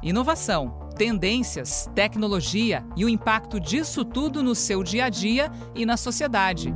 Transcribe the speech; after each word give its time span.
Inovação, 0.00 0.88
tendências, 0.96 1.90
tecnologia 1.92 2.86
e 2.96 3.04
o 3.04 3.08
impacto 3.08 3.58
disso 3.58 4.04
tudo 4.04 4.44
no 4.44 4.54
seu 4.54 4.84
dia 4.84 5.06
a 5.06 5.08
dia 5.08 5.50
e 5.74 5.84
na 5.84 5.96
sociedade. 5.96 6.72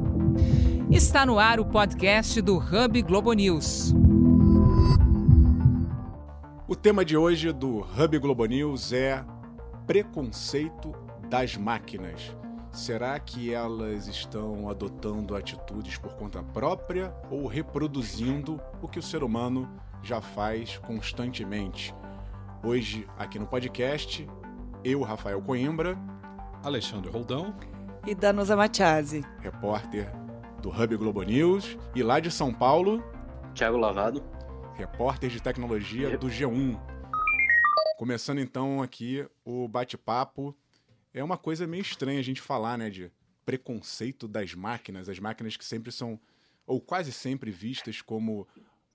Está 0.90 1.24
no 1.24 1.38
ar 1.38 1.60
o 1.60 1.64
podcast 1.64 2.40
do 2.42 2.56
Hub 2.56 3.00
Globo 3.02 3.32
News. 3.32 3.94
O 6.66 6.74
tema 6.74 7.04
de 7.04 7.16
hoje 7.16 7.52
do 7.52 7.86
Hub 7.96 8.18
Globo 8.18 8.44
News 8.44 8.92
é 8.92 9.24
preconceito 9.86 10.92
das 11.30 11.56
máquinas. 11.56 12.36
Será 12.72 13.20
que 13.20 13.54
elas 13.54 14.08
estão 14.08 14.68
adotando 14.68 15.36
atitudes 15.36 15.96
por 15.96 16.14
conta 16.14 16.42
própria 16.42 17.14
ou 17.30 17.46
reproduzindo 17.46 18.60
o 18.80 18.88
que 18.88 18.98
o 18.98 19.02
ser 19.02 19.22
humano 19.22 19.70
já 20.02 20.20
faz 20.20 20.76
constantemente? 20.78 21.94
Hoje, 22.64 23.08
aqui 23.18 23.40
no 23.40 23.46
podcast, 23.48 24.24
eu, 24.84 25.02
Rafael 25.02 25.42
Coimbra, 25.42 25.98
Alexandre 26.62 27.10
Roldão. 27.10 27.52
E 28.06 28.14
Danusa 28.14 28.54
Matiasi, 28.54 29.24
repórter 29.40 30.08
do 30.62 30.70
Hub 30.70 30.96
Globo 30.96 31.24
News, 31.24 31.76
e 31.92 32.04
lá 32.04 32.20
de 32.20 32.30
São 32.30 32.54
Paulo, 32.54 33.02
Tiago 33.52 33.76
Lavado, 33.76 34.22
repórter 34.76 35.28
de 35.28 35.42
tecnologia 35.42 36.16
do 36.16 36.28
G1. 36.28 36.80
Começando 37.98 38.38
então 38.38 38.80
aqui 38.80 39.26
o 39.44 39.66
bate-papo. 39.66 40.56
É 41.12 41.22
uma 41.24 41.36
coisa 41.36 41.66
meio 41.66 41.82
estranha 41.82 42.20
a 42.20 42.24
gente 42.24 42.40
falar, 42.40 42.78
né, 42.78 42.88
de 42.88 43.10
preconceito 43.44 44.28
das 44.28 44.54
máquinas, 44.54 45.08
as 45.08 45.18
máquinas 45.18 45.56
que 45.56 45.64
sempre 45.64 45.90
são, 45.90 46.16
ou 46.64 46.80
quase 46.80 47.10
sempre 47.10 47.50
vistas 47.50 48.00
como 48.00 48.46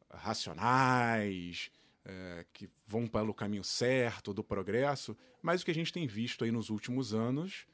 racionais, 0.10 1.70
é, 2.08 2.46
que 2.54 2.70
vão 2.86 3.06
pelo 3.06 3.34
caminho 3.34 3.64
certo 3.64 4.34
do 4.34 4.42
progresso, 4.44 5.16
mas 5.42 5.62
o 5.62 5.66
que 5.66 5.72
a 5.72 5.76
gente 5.76 5.92
tem 5.92 6.08
visto 6.08 6.46
aí 6.46 6.52
nos 6.52 6.70
últimos 6.70 7.14
anos 7.14 7.68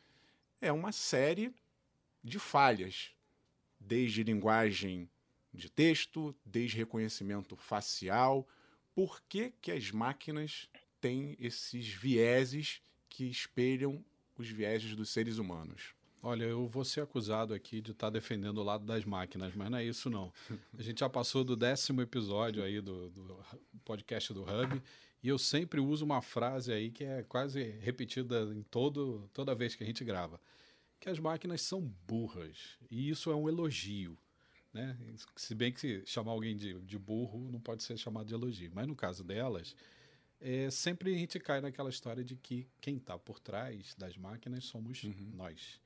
é 0.59 0.71
uma 0.71 0.91
série 0.91 1.53
de 2.23 2.39
falhas, 2.39 3.11
desde 3.79 4.23
linguagem 4.23 5.07
de 5.53 5.69
texto, 5.69 6.35
desde 6.43 6.77
reconhecimento 6.77 7.55
facial. 7.55 8.47
Por 8.95 9.21
que, 9.29 9.53
que 9.61 9.71
as 9.71 9.91
máquinas 9.91 10.67
têm 10.99 11.35
esses 11.39 11.87
vieses 11.87 12.81
que 13.07 13.25
espelham 13.25 14.03
os 14.35 14.49
vieses 14.49 14.95
dos 14.95 15.09
seres 15.09 15.37
humanos? 15.37 15.93
Olha, 16.25 16.45
eu 16.45 16.65
vou 16.69 16.85
ser 16.85 17.01
acusado 17.01 17.53
aqui 17.53 17.81
de 17.81 17.91
estar 17.91 18.07
tá 18.07 18.11
defendendo 18.11 18.59
o 18.59 18.63
lado 18.63 18.85
das 18.85 19.03
máquinas, 19.03 19.53
mas 19.53 19.69
não 19.69 19.77
é 19.77 19.83
isso 19.83 20.09
não. 20.09 20.31
A 20.79 20.81
gente 20.81 21.01
já 21.01 21.09
passou 21.09 21.43
do 21.43 21.53
décimo 21.53 22.01
episódio 22.01 22.63
aí 22.63 22.79
do, 22.79 23.09
do 23.09 23.37
podcast 23.83 24.31
do 24.31 24.43
Hub 24.43 24.81
e 25.21 25.27
eu 25.27 25.37
sempre 25.37 25.81
uso 25.81 26.05
uma 26.05 26.21
frase 26.21 26.71
aí 26.71 26.89
que 26.89 27.03
é 27.03 27.23
quase 27.23 27.61
repetida 27.81 28.43
em 28.55 28.63
todo, 28.63 29.29
toda 29.33 29.53
vez 29.53 29.75
que 29.75 29.83
a 29.83 29.85
gente 29.85 30.01
grava, 30.05 30.39
que 30.97 31.09
as 31.09 31.19
máquinas 31.19 31.61
são 31.61 31.81
burras 32.07 32.77
e 32.89 33.09
isso 33.09 33.29
é 33.29 33.35
um 33.35 33.49
elogio. 33.49 34.17
Né? 34.71 34.97
Se 35.35 35.53
bem 35.53 35.73
que 35.73 35.79
se 35.79 36.05
chamar 36.05 36.31
alguém 36.31 36.55
de, 36.55 36.79
de 36.83 36.97
burro 36.97 37.51
não 37.51 37.59
pode 37.59 37.83
ser 37.83 37.97
chamado 37.97 38.27
de 38.27 38.33
elogio, 38.33 38.71
mas 38.73 38.87
no 38.87 38.95
caso 38.95 39.25
delas, 39.25 39.75
é, 40.39 40.69
sempre 40.71 41.13
a 41.13 41.17
gente 41.17 41.37
cai 41.37 41.59
naquela 41.59 41.89
história 41.89 42.23
de 42.23 42.37
que 42.37 42.65
quem 42.79 42.95
está 42.95 43.19
por 43.19 43.41
trás 43.41 43.93
das 43.97 44.15
máquinas 44.15 44.63
somos 44.63 45.03
uhum. 45.03 45.31
nós. 45.33 45.82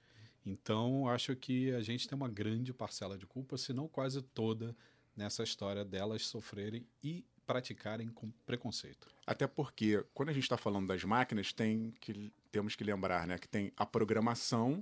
Então, 0.50 1.10
acho 1.10 1.36
que 1.36 1.72
a 1.74 1.82
gente 1.82 2.08
tem 2.08 2.16
uma 2.16 2.30
grande 2.30 2.74
parcela 2.74 3.18
de 3.18 3.26
culpa, 3.26 3.58
se 3.58 3.74
não 3.74 3.86
quase 3.86 4.22
toda, 4.22 4.74
nessa 5.14 5.44
história 5.44 5.84
delas 5.84 6.26
sofrerem 6.26 6.88
e 7.04 7.26
praticarem 7.46 8.08
com 8.08 8.32
preconceito. 8.46 9.10
Até 9.26 9.46
porque, 9.46 10.06
quando 10.14 10.30
a 10.30 10.34
gente 10.34 10.44
está 10.44 10.56
falando 10.56 10.88
das 10.88 11.04
máquinas, 11.04 11.52
tem 11.52 11.94
que, 12.00 12.32
temos 12.50 12.78
que 12.78 12.84
lembrar 12.86 13.28
né, 13.28 13.38
que 13.38 13.48
tem 13.48 13.74
a 13.76 13.86
programação 13.86 14.82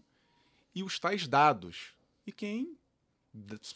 e 0.76 0.84
os 0.84 1.00
tais 1.00 1.28
dados. 1.28 1.96
E 2.28 2.32
quem 2.32 2.78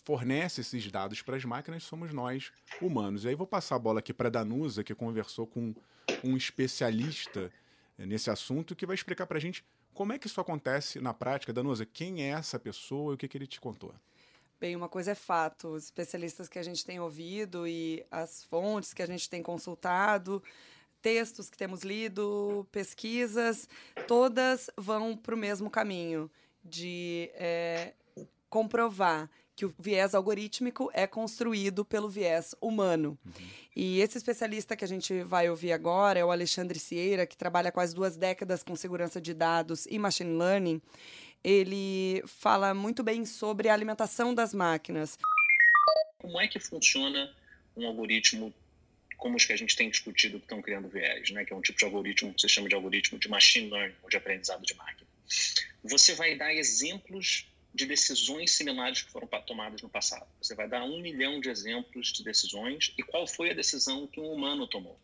fornece 0.06 0.62
esses 0.62 0.92
dados 0.92 1.24
para 1.24 1.38
as 1.38 1.44
máquinas 1.44 1.82
somos 1.82 2.14
nós, 2.14 2.52
humanos. 2.80 3.24
E 3.24 3.30
aí 3.30 3.36
vou 3.36 3.48
passar 3.48 3.78
a 3.78 3.80
bola 3.80 3.98
aqui 3.98 4.14
para 4.14 4.28
a 4.28 4.32
Danusa, 4.32 4.84
que 4.84 4.94
conversou 4.94 5.48
com 5.48 5.74
um 6.24 6.38
especialista 6.38 7.52
eh, 7.98 8.06
nesse 8.06 8.30
assunto, 8.30 8.76
que 8.76 8.86
vai 8.86 8.94
explicar 8.94 9.26
para 9.26 9.40
a 9.40 9.42
gente 9.42 9.66
como 9.94 10.14
é 10.14 10.20
que 10.20 10.28
isso 10.28 10.40
acontece 10.40 11.00
na 11.00 11.14
prática? 11.14 11.52
Danusa, 11.54 11.86
quem 11.86 12.24
é 12.24 12.30
essa 12.30 12.60
pessoa 12.60 13.12
e 13.12 13.16
o 13.16 13.18
que, 13.18 13.28
que 13.28 13.38
ele 13.38 13.48
te 13.48 13.60
contou? 13.60 13.94
Bem, 14.60 14.76
uma 14.76 14.90
coisa 14.90 15.12
é 15.12 15.16
fato, 15.16 15.70
os 15.70 15.86
especialistas 15.86 16.50
que 16.50 16.60
a 16.60 16.64
gente 16.64 16.86
tem 16.86 17.00
ouvido 17.00 17.66
e 17.66 18.06
as 18.12 18.44
fontes 18.44 18.94
que 18.94 19.02
a 19.02 19.06
gente 19.06 19.30
tem 19.30 19.42
consultado, 19.42 20.44
textos 21.02 21.50
que 21.50 21.58
temos 21.58 21.84
lido, 21.84 22.68
pesquisas, 22.72 23.70
todas 24.06 24.70
vão 24.76 25.16
para 25.16 25.34
o 25.34 25.38
mesmo 25.38 25.70
caminho 25.70 26.30
de 26.64 27.32
é, 27.36 27.94
comprovar 28.50 29.30
que 29.60 29.66
o 29.66 29.76
viés 29.78 30.16
algorítmico 30.16 30.90
é 30.94 31.06
construído 31.06 31.84
pelo 31.84 32.08
viés 32.08 32.56
humano. 32.62 33.20
Uhum. 33.26 33.48
E 33.76 34.00
esse 34.00 34.18
especialista 34.18 34.74
que 34.74 34.86
a 34.86 34.88
gente 34.88 35.22
vai 35.24 35.50
ouvir 35.50 35.74
agora 35.74 36.18
é 36.18 36.24
o 36.24 36.32
Alexandre 36.32 36.80
Cieira, 36.80 37.28
que 37.28 37.36
trabalha 37.36 37.70
quase 37.70 37.94
duas 37.94 38.16
décadas 38.16 38.64
com 38.64 38.74
segurança 38.78 39.20
de 39.20 39.34
dados 39.34 39.86
e 39.88 40.00
machine 40.00 40.38
learning. 40.38 40.82
Ele 41.44 42.24
fala 42.26 42.74
muito 42.74 43.04
bem 43.04 43.26
sobre 43.26 43.68
a 43.68 43.74
alimentação 43.74 44.34
das 44.34 44.54
máquinas. 44.54 45.18
Como 46.20 46.40
é 46.40 46.48
que 46.48 46.58
funciona 46.58 47.30
um 47.76 47.86
algoritmo 47.86 48.54
como 49.18 49.36
os 49.36 49.44
que 49.44 49.52
a 49.52 49.58
gente 49.58 49.76
tem 49.76 49.90
discutido 49.90 50.40
que 50.40 50.46
estão 50.46 50.62
criando 50.62 50.88
viés, 50.88 51.32
né? 51.32 51.44
que 51.44 51.52
é 51.52 51.56
um 51.58 51.62
tipo 51.62 51.78
de 51.78 51.84
algoritmo 51.84 52.34
que 52.34 52.40
se 52.40 52.48
chama 52.48 52.70
de 52.70 52.76
algoritmo 52.76 53.20
de 53.20 53.28
machine 53.28 53.70
learning, 53.70 53.96
ou 54.04 54.10
de 54.10 54.16
aprendizado 54.16 54.66
de 54.66 54.74
máquina. 54.76 55.10
Você 55.84 56.16
vai 56.16 56.38
dar 56.38 56.54
exemplos 56.54 57.49
de 57.74 57.86
decisões 57.86 58.52
similares 58.52 59.02
que 59.02 59.12
foram 59.12 59.28
tomadas 59.46 59.82
no 59.82 59.90
passado. 59.90 60.28
Você 60.42 60.56
vai 60.56 60.68
dar 60.68 60.84
um 60.84 61.00
milhão 61.00 61.40
de 61.40 61.50
exemplos 61.50 62.12
de 62.12 62.24
decisões 62.24 62.94
e 62.98 63.04
qual 63.04 63.28
foi 63.28 63.52
a 63.52 63.54
decisão 63.54 64.08
que 64.08 64.20
um 64.20 64.32
humano 64.32 64.68
tomou. 64.68 65.00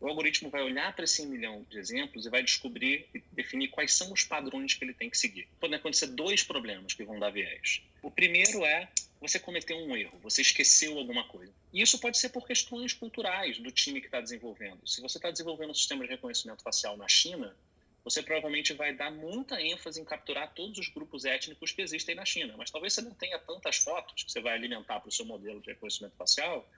O 0.00 0.08
algoritmo 0.08 0.50
vai 0.50 0.62
olhar 0.62 0.92
para 0.96 1.04
esse 1.04 1.24
milhão 1.24 1.64
de 1.70 1.78
exemplos 1.78 2.26
e 2.26 2.28
vai 2.28 2.42
descobrir 2.42 3.06
e 3.14 3.22
definir 3.30 3.68
quais 3.68 3.94
são 3.94 4.12
os 4.12 4.24
padrões 4.24 4.74
que 4.74 4.84
ele 4.84 4.92
tem 4.92 5.08
que 5.08 5.16
seguir. 5.16 5.46
Podem 5.60 5.76
acontecer 5.76 6.08
dois 6.08 6.42
problemas 6.42 6.92
que 6.92 7.04
vão 7.04 7.20
dar 7.20 7.30
viés. 7.30 7.82
O 8.02 8.10
primeiro 8.10 8.64
é 8.64 8.88
você 9.20 9.38
cometeu 9.38 9.76
um 9.76 9.96
erro, 9.96 10.18
você 10.20 10.42
esqueceu 10.42 10.98
alguma 10.98 11.22
coisa. 11.28 11.52
E 11.72 11.80
isso 11.80 12.00
pode 12.00 12.18
ser 12.18 12.30
por 12.30 12.44
questões 12.44 12.92
culturais 12.92 13.58
do 13.58 13.70
time 13.70 14.00
que 14.00 14.08
está 14.08 14.20
desenvolvendo. 14.20 14.84
Se 14.84 15.00
você 15.00 15.18
está 15.18 15.30
desenvolvendo 15.30 15.70
um 15.70 15.74
sistema 15.74 16.02
de 16.02 16.10
reconhecimento 16.10 16.64
facial 16.64 16.96
na 16.96 17.06
China, 17.06 17.56
você 18.04 18.22
provavelmente 18.22 18.72
vai 18.72 18.94
dar 18.94 19.10
muita 19.10 19.60
ênfase 19.60 20.00
em 20.00 20.04
capturar 20.04 20.52
todos 20.54 20.78
os 20.78 20.88
grupos 20.88 21.24
étnicos 21.24 21.70
que 21.70 21.82
existem 21.82 22.14
na 22.14 22.24
China. 22.24 22.54
Mas 22.56 22.70
talvez 22.70 22.92
você 22.92 23.02
não 23.02 23.14
tenha 23.14 23.38
tantas 23.38 23.76
fotos 23.76 24.24
que 24.24 24.30
você 24.30 24.40
vai 24.40 24.54
alimentar 24.54 25.00
para 25.00 25.08
o 25.08 25.12
seu 25.12 25.24
modelo 25.24 25.60
de 25.60 25.70
reconhecimento 25.70 26.16
facial 26.16 26.68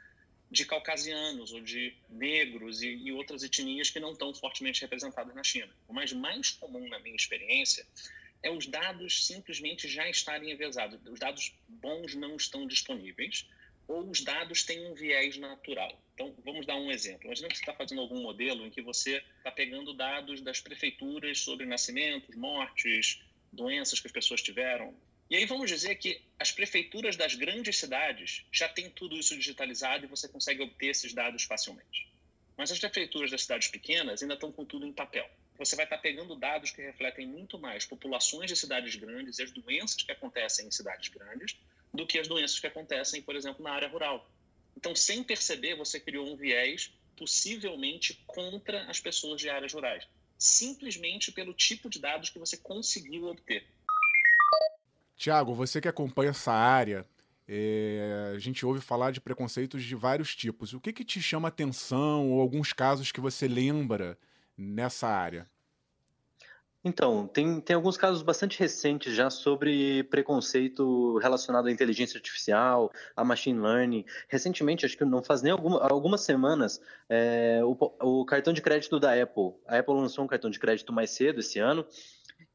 de 0.50 0.64
caucasianos 0.64 1.52
ou 1.52 1.60
de 1.60 1.96
negros 2.08 2.82
e, 2.82 2.88
e, 2.88 3.12
outras 3.12 3.42
etnias 3.42 3.90
que 3.90 3.98
não 3.98 4.12
estão 4.12 4.32
fortemente 4.34 4.80
representadas 4.82 5.34
na 5.34 5.42
China. 5.42 5.74
O 5.88 5.92
mais, 5.92 6.12
mais 6.12 6.50
comum, 6.50 6.88
na 6.88 6.98
minha 7.00 7.16
experiência, 7.16 7.84
é 8.42 8.50
os 8.50 8.66
dados 8.66 9.26
simplesmente 9.26 9.88
já 9.88 10.08
estarem 10.08 10.52
enviesados. 10.52 11.00
Os 11.06 11.18
dados 11.18 11.52
bons 11.66 12.14
não 12.14 12.36
estão 12.36 12.66
disponíveis 12.66 13.48
ou 13.86 14.08
os 14.08 14.20
dados 14.20 14.62
têm 14.62 14.86
um 14.86 14.94
viés 14.94 15.36
natural. 15.36 16.00
Então, 16.14 16.34
vamos 16.44 16.64
dar 16.64 16.76
um 16.76 16.90
exemplo. 16.90 17.26
Imagina 17.26 17.48
que 17.48 17.56
você 17.56 17.62
está 17.62 17.74
fazendo 17.74 18.00
algum 18.00 18.22
modelo 18.22 18.66
em 18.66 18.70
que 18.70 18.80
você 18.80 19.22
está 19.38 19.50
pegando 19.50 19.92
dados 19.92 20.40
das 20.40 20.60
prefeituras 20.60 21.40
sobre 21.40 21.66
nascimentos, 21.66 22.34
mortes, 22.36 23.20
doenças 23.52 24.00
que 24.00 24.06
as 24.06 24.12
pessoas 24.12 24.40
tiveram. 24.40 24.94
E 25.28 25.36
aí 25.36 25.46
vamos 25.46 25.70
dizer 25.70 25.96
que 25.96 26.22
as 26.38 26.52
prefeituras 26.52 27.16
das 27.16 27.34
grandes 27.34 27.78
cidades 27.78 28.44
já 28.52 28.68
têm 28.68 28.90
tudo 28.90 29.16
isso 29.16 29.36
digitalizado 29.36 30.04
e 30.04 30.08
você 30.08 30.28
consegue 30.28 30.62
obter 30.62 30.88
esses 30.88 31.12
dados 31.12 31.44
facilmente. 31.44 32.12
Mas 32.56 32.70
as 32.70 32.78
prefeituras 32.78 33.30
das 33.30 33.42
cidades 33.42 33.68
pequenas 33.68 34.22
ainda 34.22 34.34
estão 34.34 34.52
com 34.52 34.64
tudo 34.64 34.86
em 34.86 34.92
papel. 34.92 35.28
Você 35.58 35.76
vai 35.76 35.84
estar 35.84 35.98
pegando 35.98 36.36
dados 36.36 36.70
que 36.70 36.82
refletem 36.82 37.26
muito 37.26 37.58
mais 37.58 37.84
populações 37.84 38.50
de 38.50 38.56
cidades 38.56 38.94
grandes 38.96 39.38
e 39.38 39.42
as 39.42 39.50
doenças 39.50 40.02
que 40.02 40.12
acontecem 40.12 40.66
em 40.66 40.70
cidades 40.70 41.08
grandes 41.08 41.56
do 41.94 42.06
que 42.06 42.18
as 42.18 42.26
doenças 42.26 42.58
que 42.58 42.66
acontecem, 42.66 43.22
por 43.22 43.36
exemplo, 43.36 43.62
na 43.62 43.72
área 43.72 43.88
rural. 43.88 44.28
Então, 44.76 44.94
sem 44.96 45.22
perceber, 45.22 45.76
você 45.76 46.00
criou 46.00 46.26
um 46.26 46.36
viés 46.36 46.92
possivelmente 47.16 48.22
contra 48.26 48.84
as 48.90 48.98
pessoas 48.98 49.40
de 49.40 49.48
áreas 49.48 49.72
rurais, 49.72 50.04
simplesmente 50.36 51.30
pelo 51.30 51.54
tipo 51.54 51.88
de 51.88 52.00
dados 52.00 52.28
que 52.28 52.38
você 52.40 52.56
conseguiu 52.56 53.26
obter. 53.26 53.64
Tiago, 55.16 55.54
você 55.54 55.80
que 55.80 55.86
acompanha 55.86 56.30
essa 56.30 56.52
área, 56.52 57.06
é, 57.46 58.32
a 58.34 58.38
gente 58.40 58.66
ouve 58.66 58.80
falar 58.80 59.12
de 59.12 59.20
preconceitos 59.20 59.84
de 59.84 59.94
vários 59.94 60.34
tipos. 60.34 60.74
O 60.74 60.80
que, 60.80 60.92
que 60.92 61.04
te 61.04 61.22
chama 61.22 61.46
atenção 61.46 62.32
ou 62.32 62.40
alguns 62.40 62.72
casos 62.72 63.12
que 63.12 63.20
você 63.20 63.46
lembra 63.46 64.18
nessa 64.56 65.06
área? 65.06 65.48
Então, 66.84 67.26
tem, 67.26 67.62
tem 67.62 67.74
alguns 67.74 67.96
casos 67.96 68.22
bastante 68.22 68.58
recentes 68.58 69.14
já 69.14 69.30
sobre 69.30 70.04
preconceito 70.04 71.16
relacionado 71.16 71.66
à 71.66 71.72
inteligência 71.72 72.18
artificial, 72.18 72.92
a 73.16 73.24
machine 73.24 73.58
learning. 73.58 74.04
Recentemente, 74.28 74.84
acho 74.84 74.98
que 74.98 75.04
não 75.04 75.22
faz 75.22 75.40
nem 75.40 75.50
alguma, 75.50 75.82
algumas 75.82 76.20
semanas, 76.20 76.78
é, 77.08 77.60
o, 77.64 77.74
o 78.02 78.26
cartão 78.26 78.52
de 78.52 78.60
crédito 78.60 79.00
da 79.00 79.14
Apple. 79.14 79.54
A 79.66 79.78
Apple 79.78 79.94
lançou 79.94 80.24
um 80.24 80.28
cartão 80.28 80.50
de 80.50 80.58
crédito 80.58 80.92
mais 80.92 81.08
cedo 81.10 81.40
esse 81.40 81.58
ano, 81.58 81.86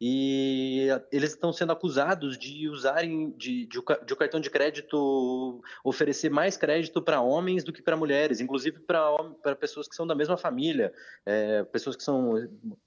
e 0.02 0.88
eles 1.12 1.32
estão 1.32 1.52
sendo 1.52 1.74
acusados 1.74 2.38
de 2.38 2.70
usarem 2.70 3.32
de, 3.32 3.66
de, 3.66 3.82
de 4.06 4.14
o 4.14 4.16
cartão 4.16 4.40
de 4.40 4.50
crédito 4.50 5.62
oferecer 5.84 6.30
mais 6.30 6.56
crédito 6.56 7.02
para 7.02 7.20
homens 7.20 7.66
do 7.66 7.74
que 7.74 7.82
para 7.82 7.98
mulheres, 7.98 8.40
inclusive 8.40 8.80
para 8.80 9.56
pessoas 9.60 9.90
que 9.90 9.96
são 9.96 10.08
da 10.08 10.16
mesma 10.16 10.38
família, 10.38 10.94
é, 11.26 11.64
pessoas 11.64 11.98
que 11.98 12.04
são 12.04 12.34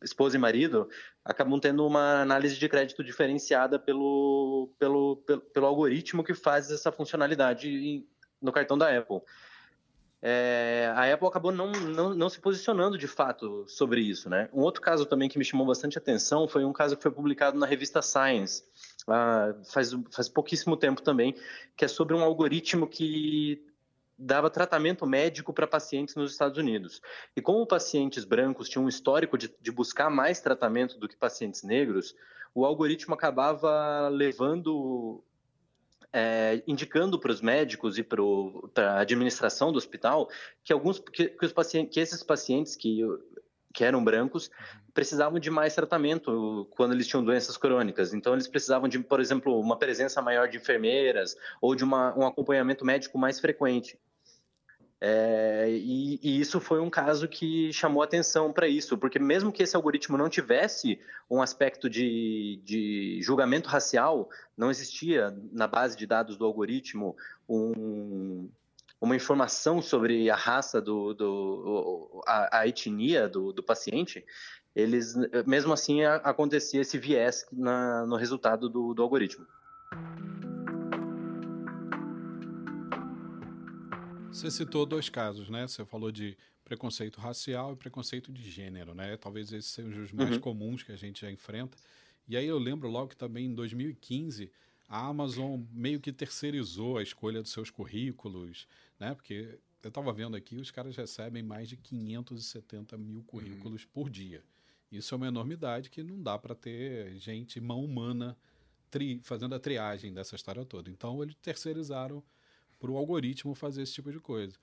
esposa 0.03 0.37
e 0.37 0.41
marido, 0.41 0.89
acabam 1.23 1.61
tendo 1.61 1.87
uma 1.87 2.23
análise 2.23 2.57
de 2.57 2.69
crédito 2.69 3.05
diferenciada 3.05 3.79
pelo, 3.79 4.71
pelo, 4.79 5.17
pelo, 5.27 5.41
pelo 5.41 5.67
algoritmo 5.67 6.25
que 6.25 6.33
faz 6.33 6.71
essa 6.71 6.91
funcionalidade 6.91 8.07
no 8.41 8.53
cartão 8.53 8.79
da 8.79 8.97
Apple 8.97 9.21
é, 10.25 10.93
a 10.95 11.13
Apple 11.13 11.27
acabou 11.27 11.51
não, 11.51 11.73
não, 11.73 12.15
não, 12.15 12.29
se 12.31 12.39
posicionando 12.39 12.97
de 12.97 13.09
fato 13.09 13.65
sobre 13.67 14.01
isso. 14.01 14.31
Né? 14.31 14.49
Um 14.53 14.61
outro 14.61 14.81
caso 14.81 15.05
também 15.05 15.29
que 15.29 15.37
me 15.37 15.45
chamou 15.45 15.67
bastante 15.67 15.99
atenção 15.99 16.47
foi 16.47 16.65
um 16.65 16.73
caso 16.73 16.97
que 16.97 17.03
foi 17.03 17.11
publicado 17.11 17.59
na 17.59 17.67
revista 17.67 18.01
Science, 18.01 18.63
ah, 19.09 19.53
faz, 19.73 19.91
faz 20.13 20.29
pouquíssimo 20.29 20.77
tempo 20.77 21.03
também, 21.03 21.35
que 21.77 21.85
é 21.85 21.89
sobre 21.89 22.15
um 22.15 22.23
algoritmo 22.23 22.87
que 22.87 23.61
dava 24.17 24.49
tratamento 24.49 25.05
médico 25.05 25.53
para 25.53 25.67
pacientes 25.67 26.15
nos 26.15 26.31
Estados 26.31 26.57
Unidos. 26.57 27.03
E 27.35 27.43
como 27.43 27.67
pacientes 27.67 28.25
brancos 28.25 28.69
tinham 28.69 28.85
um 28.85 28.89
histórico 28.89 29.37
de, 29.37 29.53
de 29.61 29.73
buscar 29.73 30.09
mais 30.09 30.41
tratamento 30.41 30.99
do 30.99 31.09
que 31.09 31.17
pacientes 31.17 31.65
negros, 31.65 32.15
o 32.55 32.65
algoritmo 32.65 33.15
acabava 33.15 34.09
levando 34.09 35.25
é, 36.13 36.63
indicando 36.67 37.19
para 37.19 37.33
os 37.33 37.41
médicos 37.41 37.97
e 37.99 38.03
para 38.03 38.23
a 38.77 39.01
administração 39.01 39.73
do 39.73 39.79
hospital 39.79 40.29
que 40.63 40.73
alguns 40.73 40.99
que, 40.99 41.29
que, 41.29 41.47
os 41.47 41.53
pacientes, 41.53 41.95
que 41.95 42.01
esses 42.01 42.23
pacientes 42.23 42.77
que, 42.77 43.01
que 43.73 43.83
eram 43.83 44.05
brancos 44.05 44.51
precisavam 44.93 45.41
de 45.41 45.51
mais 45.51 45.75
tratamento 45.75 46.69
quando 46.73 46.93
eles 46.93 47.07
tinham 47.07 47.25
doenças 47.25 47.57
crônicas. 47.57 48.13
Então 48.13 48.35
eles 48.35 48.47
precisavam 48.47 48.89
de, 48.89 48.99
por 48.99 49.21
exemplo, 49.21 49.59
uma 49.59 49.79
presença 49.79 50.21
maior 50.21 50.49
de 50.49 50.59
enfermeiras 50.59 51.35
ou 51.61 51.75
de 51.75 51.83
uma, 51.83 52.17
um 52.17 52.27
acompanhamento 52.27 52.85
médico 52.85 53.17
mais 53.19 53.41
frequente. 53.41 53.99
É, 55.05 55.67
e, 55.69 56.21
e, 56.23 56.41
isso 56.41 56.61
foi 56.61 56.79
um 56.79 56.89
caso 56.89 57.27
que 57.27 57.73
chamou 57.73 58.05
atenção 58.05 58.53
para 58.53 58.69
isso, 58.69 58.97
porque 58.97 59.19
mesmo 59.19 59.51
que 59.51 59.65
esse 59.65 59.75
algoritmo 59.75 60.17
não 60.17 60.29
tivesse 60.29 61.01
um 61.29 61.43
aspecto 61.43 61.91
de, 61.91 62.61
de, 62.63 63.19
julgamento 63.21 63.69
racial, 63.69 64.31
não 64.57 64.71
existia 64.71 65.37
na 65.51 65.67
base 65.67 65.97
de 65.97 66.07
dados 66.07 66.37
do 66.37 66.45
algoritmo 66.45 67.17
um, 67.49 68.49
uma 69.01 69.17
informação 69.17 69.83
sobre 69.83 70.31
a 70.31 70.37
raça 70.37 70.81
do, 70.81 71.13
do 71.15 72.23
a, 72.25 72.61
a, 72.61 72.69
etnia 72.69 73.29
do, 73.29 73.53
do, 73.53 73.61
paciente, 73.61 74.25
eles 74.73 75.17
mesmo 75.45 75.73
assim 75.73 76.05
acontecia 76.05 76.81
esse 76.81 76.97
viés 76.97 77.45
na, 77.53 78.07
no 78.07 78.15
resultado 78.15 78.69
do, 78.69 78.95
do 78.95 79.03
algoritmo. 79.03 79.49
Você 84.33 84.51
citou 84.51 84.87
dois 84.87 85.11
casos, 85.11 85.51
né? 85.51 85.69
Você 85.69 85.85
falou 85.85 86.11
de 86.11 86.37
preconceito 86.65 87.21
racial 87.21 87.75
e 87.75 87.77
preconceito 87.77 88.33
de 88.33 88.51
gênero, 88.51 88.95
né? 88.95 89.15
Talvez 89.19 89.53
esses 89.53 89.71
sejam 89.71 90.03
os 90.03 90.11
mais 90.11 90.31
uhum. 90.31 90.41
comuns 90.41 90.83
que 90.83 90.91
a 90.91 90.97
gente 90.97 91.21
já 91.21 91.31
enfrenta. 91.31 91.77
E 92.27 92.35
aí 92.35 92.47
eu 92.47 92.59
lembro 92.59 92.89
logo 92.89 93.09
que 93.09 93.17
também 93.17 93.45
em 93.47 93.55
2015 93.55 94.51
a 94.89 95.07
Amazon 95.07 95.61
meio 95.71 96.01
que 96.01 96.13
terceirizou 96.13 96.97
a 96.97 97.03
escolha 97.03 97.43
dos 97.43 97.53
seus 97.53 97.69
currículos, 97.69 98.67
né? 98.99 99.15
Porque 99.15 99.59
eu 99.83 99.89
estava 99.89 100.11
vendo 100.15 100.35
aqui, 100.35 100.57
os 100.57 100.71
caras 100.71 100.97
recebem 100.97 101.43
mais 101.43 101.69
de 101.69 101.77
570 101.77 102.97
mil 102.97 103.23
currículos 103.25 103.83
uhum. 103.83 103.89
por 103.93 104.09
dia. 104.09 104.43
Isso 104.91 105.15
é 105.15 105.17
uma 105.17 105.29
enormidade 105.29 105.91
que 105.91 106.03
não 106.03 106.23
dá 106.23 106.39
para 106.39 106.55
ter 106.55 107.15
gente, 107.17 107.61
mão 107.61 107.85
humana, 107.85 108.37
tri, 108.91 109.21
fazendo 109.23 109.55
a 109.55 109.61
triagem 109.61 110.13
dessa 110.13 110.37
história 110.37 110.65
toda. 110.65 110.91
Então, 110.91 111.23
eles 111.23 111.35
terceirizaram 111.37 112.23
para 112.83 112.91
o 112.91 112.97
algoritmo 112.97 113.55
fazer 113.55 113.83
esse 113.83 113.93
tipo 113.93 114.11
de 114.11 114.19
coisa. 114.19 114.57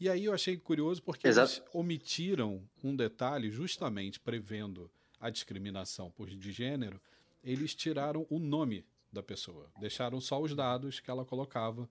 E 0.00 0.08
aí 0.08 0.24
eu 0.24 0.34
achei 0.34 0.56
curioso 0.56 1.00
porque 1.00 1.28
Exato. 1.28 1.52
eles 1.52 1.62
omitiram 1.72 2.60
um 2.82 2.96
detalhe 2.96 3.48
justamente 3.48 4.18
prevendo 4.18 4.90
a 5.20 5.30
discriminação 5.30 6.10
por 6.10 6.28
de 6.28 6.50
gênero, 6.50 7.00
eles 7.44 7.72
tiraram 7.72 8.26
o 8.28 8.40
nome 8.40 8.84
da 9.12 9.22
pessoa, 9.22 9.70
deixaram 9.78 10.20
só 10.20 10.40
os 10.42 10.52
dados 10.52 10.98
que 10.98 11.10
ela 11.10 11.24
colocava 11.24 11.88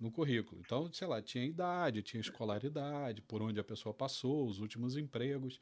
no 0.00 0.10
currículo. 0.10 0.60
Então, 0.64 0.92
sei 0.92 1.06
lá, 1.06 1.22
tinha 1.22 1.44
idade, 1.44 2.02
tinha 2.02 2.20
escolaridade, 2.20 3.22
por 3.22 3.40
onde 3.40 3.60
a 3.60 3.64
pessoa 3.64 3.94
passou, 3.94 4.48
os 4.48 4.58
últimos 4.58 4.96
empregos. 4.96 5.60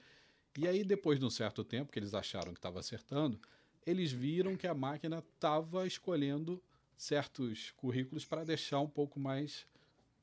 E 0.56 0.66
aí, 0.66 0.82
depois 0.82 1.18
de 1.18 1.26
um 1.26 1.30
certo 1.30 1.62
tempo, 1.62 1.92
que 1.92 1.98
eles 1.98 2.14
acharam 2.14 2.54
que 2.54 2.58
estava 2.58 2.80
acertando, 2.80 3.38
eles 3.84 4.12
viram 4.12 4.56
que 4.56 4.66
a 4.66 4.74
máquina 4.74 5.18
estava 5.18 5.86
escolhendo 5.86 6.62
certos 6.98 7.70
currículos 7.76 8.24
para 8.24 8.44
deixar 8.44 8.80
um 8.80 8.88
pouco 8.88 9.20
mais 9.20 9.64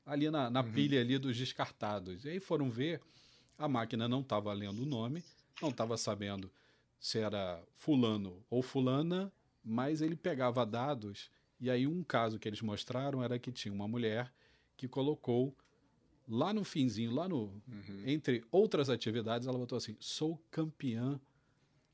ali 0.04 0.30
na, 0.30 0.50
na 0.50 0.60
uhum. 0.60 0.72
pilha 0.72 1.00
ali 1.00 1.18
dos 1.18 1.36
descartados. 1.36 2.24
E 2.26 2.28
aí 2.28 2.38
foram 2.38 2.70
ver, 2.70 3.00
a 3.58 3.66
máquina 3.66 4.06
não 4.06 4.20
estava 4.20 4.52
lendo 4.52 4.82
o 4.82 4.86
nome, 4.86 5.24
não 5.60 5.70
estava 5.70 5.96
sabendo 5.96 6.52
se 7.00 7.18
era 7.18 7.64
fulano 7.74 8.44
ou 8.50 8.62
fulana, 8.62 9.32
mas 9.64 10.02
ele 10.02 10.14
pegava 10.14 10.66
dados. 10.66 11.30
E 11.58 11.70
aí 11.70 11.86
um 11.86 12.04
caso 12.04 12.38
que 12.38 12.46
eles 12.46 12.60
mostraram 12.60 13.22
era 13.22 13.38
que 13.38 13.50
tinha 13.50 13.74
uma 13.74 13.88
mulher 13.88 14.30
que 14.76 14.86
colocou 14.86 15.56
lá 16.28 16.52
no 16.52 16.62
finzinho, 16.62 17.10
lá 17.10 17.26
no 17.26 17.44
uhum. 17.66 18.02
entre 18.04 18.44
outras 18.50 18.90
atividades, 18.90 19.48
ela 19.48 19.58
botou 19.58 19.78
assim: 19.78 19.96
"Sou 19.98 20.38
campeã 20.50 21.18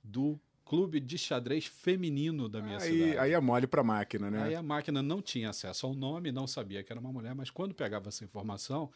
do 0.03 0.41
clube 0.65 1.01
de 1.01 1.19
xadrez 1.19 1.67
feminino 1.67 2.49
da 2.49 2.61
minha 2.63 2.79
aí, 2.79 2.93
cidade. 2.93 3.19
Aí 3.19 3.33
é 3.33 3.41
mole 3.41 3.67
para 3.67 3.81
a 3.81 3.85
máquina, 3.85 4.31
né? 4.31 4.43
Aí 4.43 4.55
a 4.55 4.63
máquina 4.63 5.03
não 5.03 5.21
tinha 5.21 5.51
acesso 5.51 5.87
ao 5.87 5.95
nome, 5.95 6.33
não 6.33 6.47
sabia 6.47 6.83
que 6.83 6.93
era 6.93 7.01
uma 7.01 7.13
mulher, 7.13 7.35
mas 7.35 7.51
quando 7.51 7.75
pegava 7.75 8.09
essa 8.09 8.25
informação, 8.25 8.91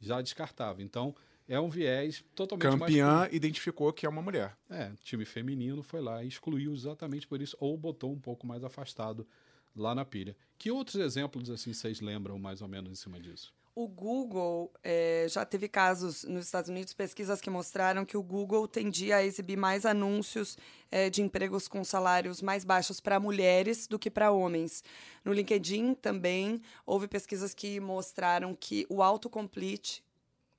já 0.00 0.20
descartava. 0.20 0.82
Então, 0.82 1.14
é 1.48 1.58
um 1.60 1.68
viés 1.68 2.24
totalmente 2.34 2.78
Campeã 2.78 3.06
masculino. 3.06 3.36
identificou 3.36 3.92
que 3.92 4.06
é 4.06 4.08
uma 4.08 4.22
mulher. 4.22 4.56
É, 4.70 4.92
time 5.02 5.24
feminino 5.24 5.82
foi 5.82 6.00
lá 6.00 6.22
e 6.24 6.28
excluiu 6.28 6.72
exatamente 6.72 7.26
por 7.26 7.40
isso, 7.40 7.56
ou 7.60 7.76
botou 7.76 8.12
um 8.12 8.18
pouco 8.18 8.46
mais 8.46 8.64
afastado 8.64 9.26
lá 9.74 9.94
na 9.94 10.04
pilha. 10.04 10.36
Que 10.58 10.70
outros 10.70 10.96
exemplos 10.96 11.50
assim 11.50 11.72
vocês 11.72 12.00
lembram 12.00 12.38
mais 12.38 12.62
ou 12.62 12.68
menos 12.68 12.90
em 12.90 12.94
cima 12.94 13.20
disso? 13.20 13.52
O 13.74 13.88
Google 13.88 14.70
é, 14.82 15.26
já 15.30 15.46
teve 15.46 15.66
casos 15.66 16.24
nos 16.24 16.44
Estados 16.44 16.68
Unidos, 16.68 16.92
pesquisas 16.92 17.40
que 17.40 17.48
mostraram 17.48 18.04
que 18.04 18.18
o 18.18 18.22
Google 18.22 18.68
tendia 18.68 19.16
a 19.16 19.24
exibir 19.24 19.56
mais 19.56 19.86
anúncios 19.86 20.58
é, 20.90 21.08
de 21.08 21.22
empregos 21.22 21.68
com 21.68 21.82
salários 21.82 22.42
mais 22.42 22.64
baixos 22.64 23.00
para 23.00 23.18
mulheres 23.18 23.86
do 23.86 23.98
que 23.98 24.10
para 24.10 24.30
homens. 24.30 24.84
No 25.24 25.32
LinkedIn 25.32 25.94
também 25.94 26.60
houve 26.84 27.08
pesquisas 27.08 27.54
que 27.54 27.80
mostraram 27.80 28.54
que 28.54 28.86
o 28.90 29.02
autocomplete 29.02 30.04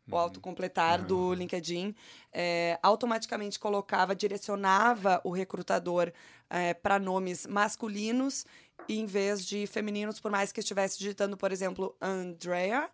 o 0.06 0.16
uhum. 0.16 0.20
autocompletar 0.20 1.00
uhum. 1.00 1.08
do 1.08 1.34
LinkedIn, 1.34 1.96
é, 2.34 2.78
automaticamente 2.84 3.58
colocava, 3.58 4.14
direcionava 4.14 5.22
o 5.24 5.32
recrutador 5.32 6.12
é, 6.50 6.74
para 6.74 7.00
nomes 7.00 7.48
masculinos 7.48 8.46
em 8.90 9.06
vez 9.06 9.46
de 9.46 9.66
femininos, 9.66 10.20
por 10.20 10.30
mais 10.30 10.52
que 10.52 10.60
estivesse 10.60 11.00
digitando, 11.00 11.38
por 11.38 11.54
exemplo, 11.54 11.96
Andrea 12.02 12.90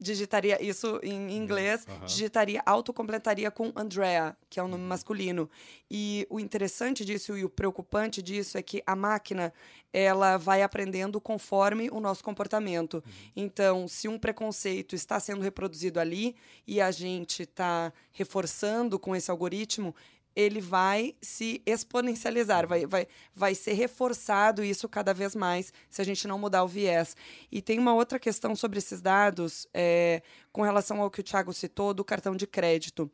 digitaria 0.00 0.62
isso 0.62 0.98
em 1.02 1.20
uhum, 1.20 1.28
inglês, 1.28 1.84
uhum. 1.86 2.06
digitaria, 2.06 2.62
autocompletaria 2.64 3.50
com 3.50 3.70
Andrea, 3.76 4.34
que 4.48 4.58
é 4.58 4.62
um 4.62 4.68
nome 4.68 4.82
uhum. 4.82 4.88
masculino. 4.88 5.50
E 5.90 6.26
o 6.30 6.40
interessante 6.40 7.04
disso 7.04 7.36
e 7.36 7.44
o 7.44 7.50
preocupante 7.50 8.22
disso 8.22 8.56
é 8.56 8.62
que 8.62 8.82
a 8.86 8.96
máquina 8.96 9.52
ela 9.92 10.36
vai 10.36 10.62
aprendendo 10.62 11.20
conforme 11.20 11.90
o 11.90 12.00
nosso 12.00 12.24
comportamento. 12.24 12.94
Uhum. 12.94 13.12
Então, 13.36 13.88
se 13.88 14.08
um 14.08 14.18
preconceito 14.18 14.94
está 14.94 15.20
sendo 15.20 15.42
reproduzido 15.42 16.00
ali 16.00 16.34
e 16.66 16.80
a 16.80 16.90
gente 16.90 17.42
está 17.42 17.92
reforçando 18.12 18.98
com 18.98 19.14
esse 19.14 19.30
algoritmo, 19.30 19.94
ele 20.34 20.60
vai 20.60 21.14
se 21.20 21.62
exponencializar, 21.66 22.66
vai, 22.66 22.86
vai, 22.86 23.06
vai 23.34 23.54
ser 23.54 23.72
reforçado 23.72 24.64
isso 24.64 24.88
cada 24.88 25.12
vez 25.12 25.34
mais 25.34 25.72
se 25.88 26.00
a 26.00 26.04
gente 26.04 26.26
não 26.26 26.38
mudar 26.38 26.64
o 26.64 26.68
viés. 26.68 27.16
E 27.50 27.60
tem 27.60 27.78
uma 27.78 27.94
outra 27.94 28.18
questão 28.18 28.54
sobre 28.54 28.78
esses 28.78 29.00
dados 29.00 29.66
é, 29.74 30.22
com 30.52 30.62
relação 30.62 31.00
ao 31.00 31.10
que 31.10 31.20
o 31.20 31.24
Thiago 31.24 31.52
citou 31.52 31.92
do 31.92 32.04
cartão 32.04 32.34
de 32.34 32.46
crédito. 32.46 33.10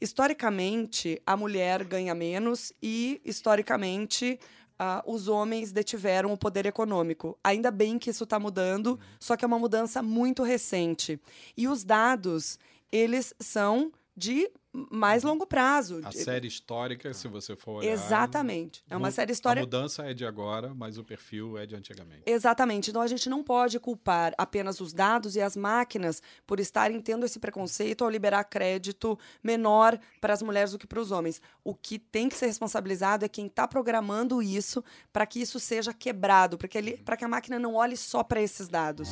Historicamente, 0.00 1.20
a 1.26 1.36
mulher 1.36 1.84
ganha 1.84 2.14
menos 2.14 2.72
e, 2.82 3.20
historicamente, 3.24 4.38
uh, 4.74 5.10
os 5.10 5.28
homens 5.28 5.72
detiveram 5.72 6.32
o 6.32 6.36
poder 6.36 6.66
econômico. 6.66 7.38
Ainda 7.42 7.70
bem 7.70 7.98
que 7.98 8.10
isso 8.10 8.24
está 8.24 8.38
mudando, 8.38 8.98
só 9.18 9.36
que 9.36 9.44
é 9.44 9.48
uma 9.48 9.58
mudança 9.58 10.02
muito 10.02 10.42
recente. 10.42 11.20
E 11.56 11.68
os 11.68 11.84
dados, 11.84 12.58
eles 12.90 13.34
são 13.38 13.92
de 14.16 14.50
mais 14.90 15.22
longo 15.22 15.46
prazo. 15.46 16.00
A 16.04 16.08
De- 16.08 16.18
série 16.18 16.48
histórica, 16.48 17.14
se 17.14 17.28
você 17.28 17.54
for 17.54 17.76
olhar. 17.78 17.92
Exatamente. 17.92 18.82
É 18.90 18.96
uma 18.96 19.10
série 19.10 19.30
A 19.30 19.34
histórica. 19.34 19.64
mudança 19.64 20.02
é 20.04 20.12
de 20.12 20.26
agora, 20.26 20.74
mas 20.74 20.98
o 20.98 21.04
perfil 21.04 21.56
é 21.56 21.64
de 21.64 21.76
antigamente. 21.76 22.22
Exatamente. 22.26 22.90
Então 22.90 23.00
a 23.00 23.06
gente 23.06 23.28
não 23.28 23.42
pode 23.42 23.78
culpar 23.78 24.34
apenas 24.36 24.80
os 24.80 24.92
dados 24.92 25.36
e 25.36 25.40
as 25.40 25.56
máquinas 25.56 26.20
por 26.46 26.58
estarem 26.58 27.00
tendo 27.00 27.24
esse 27.24 27.38
preconceito 27.38 28.02
ao 28.04 28.10
liberar 28.10 28.44
crédito 28.44 29.18
menor 29.42 29.98
para 30.20 30.32
as 30.32 30.42
mulheres 30.42 30.72
do 30.72 30.78
que 30.78 30.86
para 30.86 31.00
os 31.00 31.10
homens. 31.12 31.40
O 31.62 31.74
que 31.74 31.98
tem 31.98 32.28
que 32.28 32.36
ser 32.36 32.46
responsabilizado 32.46 33.24
é 33.24 33.28
quem 33.28 33.46
está 33.46 33.68
programando 33.68 34.42
isso 34.42 34.82
para 35.12 35.24
que 35.26 35.40
isso 35.40 35.60
seja 35.60 35.92
quebrado, 35.94 36.58
para 36.58 36.66
que, 36.68 36.78
ele- 36.78 36.96
que 37.16 37.24
a 37.24 37.28
máquina 37.28 37.58
não 37.58 37.74
olhe 37.74 37.96
só 37.96 38.24
para 38.24 38.42
esses 38.42 38.66
dados. 38.68 39.10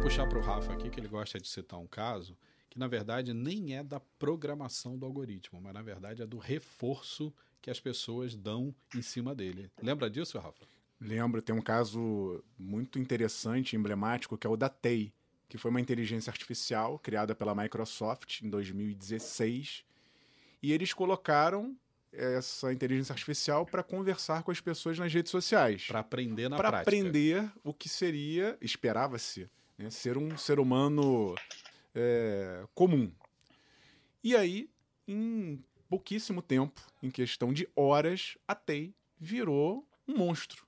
Vou 0.00 0.08
puxar 0.08 0.26
para 0.26 0.38
o 0.38 0.40
Rafa 0.40 0.72
aqui, 0.72 0.88
que 0.88 0.98
ele 0.98 1.08
gosta 1.08 1.38
de 1.38 1.46
citar 1.46 1.78
um 1.78 1.86
caso 1.86 2.34
que, 2.70 2.78
na 2.78 2.88
verdade, 2.88 3.34
nem 3.34 3.76
é 3.76 3.84
da 3.84 4.00
programação 4.00 4.96
do 4.96 5.04
algoritmo, 5.04 5.60
mas, 5.60 5.74
na 5.74 5.82
verdade, 5.82 6.22
é 6.22 6.26
do 6.26 6.38
reforço 6.38 7.30
que 7.60 7.70
as 7.70 7.78
pessoas 7.78 8.34
dão 8.34 8.74
em 8.96 9.02
cima 9.02 9.34
dele. 9.34 9.70
Lembra 9.82 10.08
disso, 10.08 10.38
Rafa? 10.38 10.64
Lembro, 10.98 11.42
tem 11.42 11.54
um 11.54 11.60
caso 11.60 12.42
muito 12.58 12.98
interessante, 12.98 13.76
emblemático, 13.76 14.38
que 14.38 14.46
é 14.46 14.50
o 14.50 14.56
da 14.56 14.70
TEI, 14.70 15.12
que 15.50 15.58
foi 15.58 15.70
uma 15.70 15.82
inteligência 15.82 16.30
artificial 16.30 16.98
criada 16.98 17.34
pela 17.34 17.54
Microsoft 17.54 18.40
em 18.40 18.48
2016. 18.48 19.84
E 20.62 20.72
eles 20.72 20.94
colocaram 20.94 21.76
essa 22.10 22.72
inteligência 22.72 23.12
artificial 23.12 23.66
para 23.66 23.82
conversar 23.82 24.44
com 24.44 24.50
as 24.50 24.60
pessoas 24.62 24.98
nas 24.98 25.12
redes 25.12 25.30
sociais. 25.30 25.86
Para 25.86 26.00
aprender 26.00 26.48
na 26.48 26.56
Para 26.56 26.70
prática. 26.70 26.90
aprender 26.90 27.52
o 27.62 27.74
que 27.74 27.88
seria, 27.88 28.56
esperava-se, 28.62 29.46
né, 29.80 29.90
ser 29.90 30.18
um 30.18 30.36
ser 30.36 30.60
humano 30.60 31.34
é, 31.94 32.64
comum. 32.74 33.10
E 34.22 34.36
aí, 34.36 34.70
em 35.08 35.64
pouquíssimo 35.88 36.42
tempo, 36.42 36.80
em 37.02 37.10
questão 37.10 37.52
de 37.52 37.68
horas, 37.74 38.36
a 38.46 38.54
TEI 38.54 38.94
virou 39.18 39.88
um 40.06 40.16
monstro. 40.18 40.66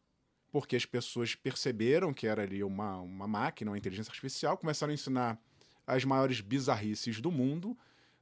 Porque 0.50 0.76
as 0.76 0.85
pessoas 0.85 1.35
perceberam 1.35 2.12
que 2.12 2.26
era 2.26 2.42
ali 2.42 2.64
uma, 2.64 2.97
uma 2.99 3.26
máquina, 3.26 3.71
uma 3.71 3.78
inteligência 3.78 4.11
artificial, 4.11 4.57
começaram 4.57 4.90
a 4.90 4.95
ensinar 4.95 5.38
as 5.87 6.04
maiores 6.04 6.40
bizarrices 6.40 7.21
do 7.21 7.31
mundo, 7.31 7.76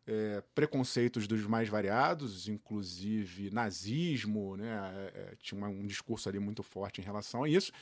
é, 0.06 0.42
preconceitos 0.54 1.26
dos 1.26 1.46
mais 1.46 1.68
variados, 1.68 2.48
inclusive 2.48 3.50
nazismo, 3.50 4.56
né? 4.56 5.10
é, 5.14 5.20
é, 5.20 5.36
tinha 5.36 5.64
um 5.66 5.86
discurso 5.86 6.28
ali 6.28 6.38
muito 6.38 6.62
forte 6.62 7.00
em 7.00 7.04
relação 7.04 7.44
a 7.44 7.48
isso, 7.48 7.72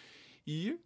e 0.46 0.78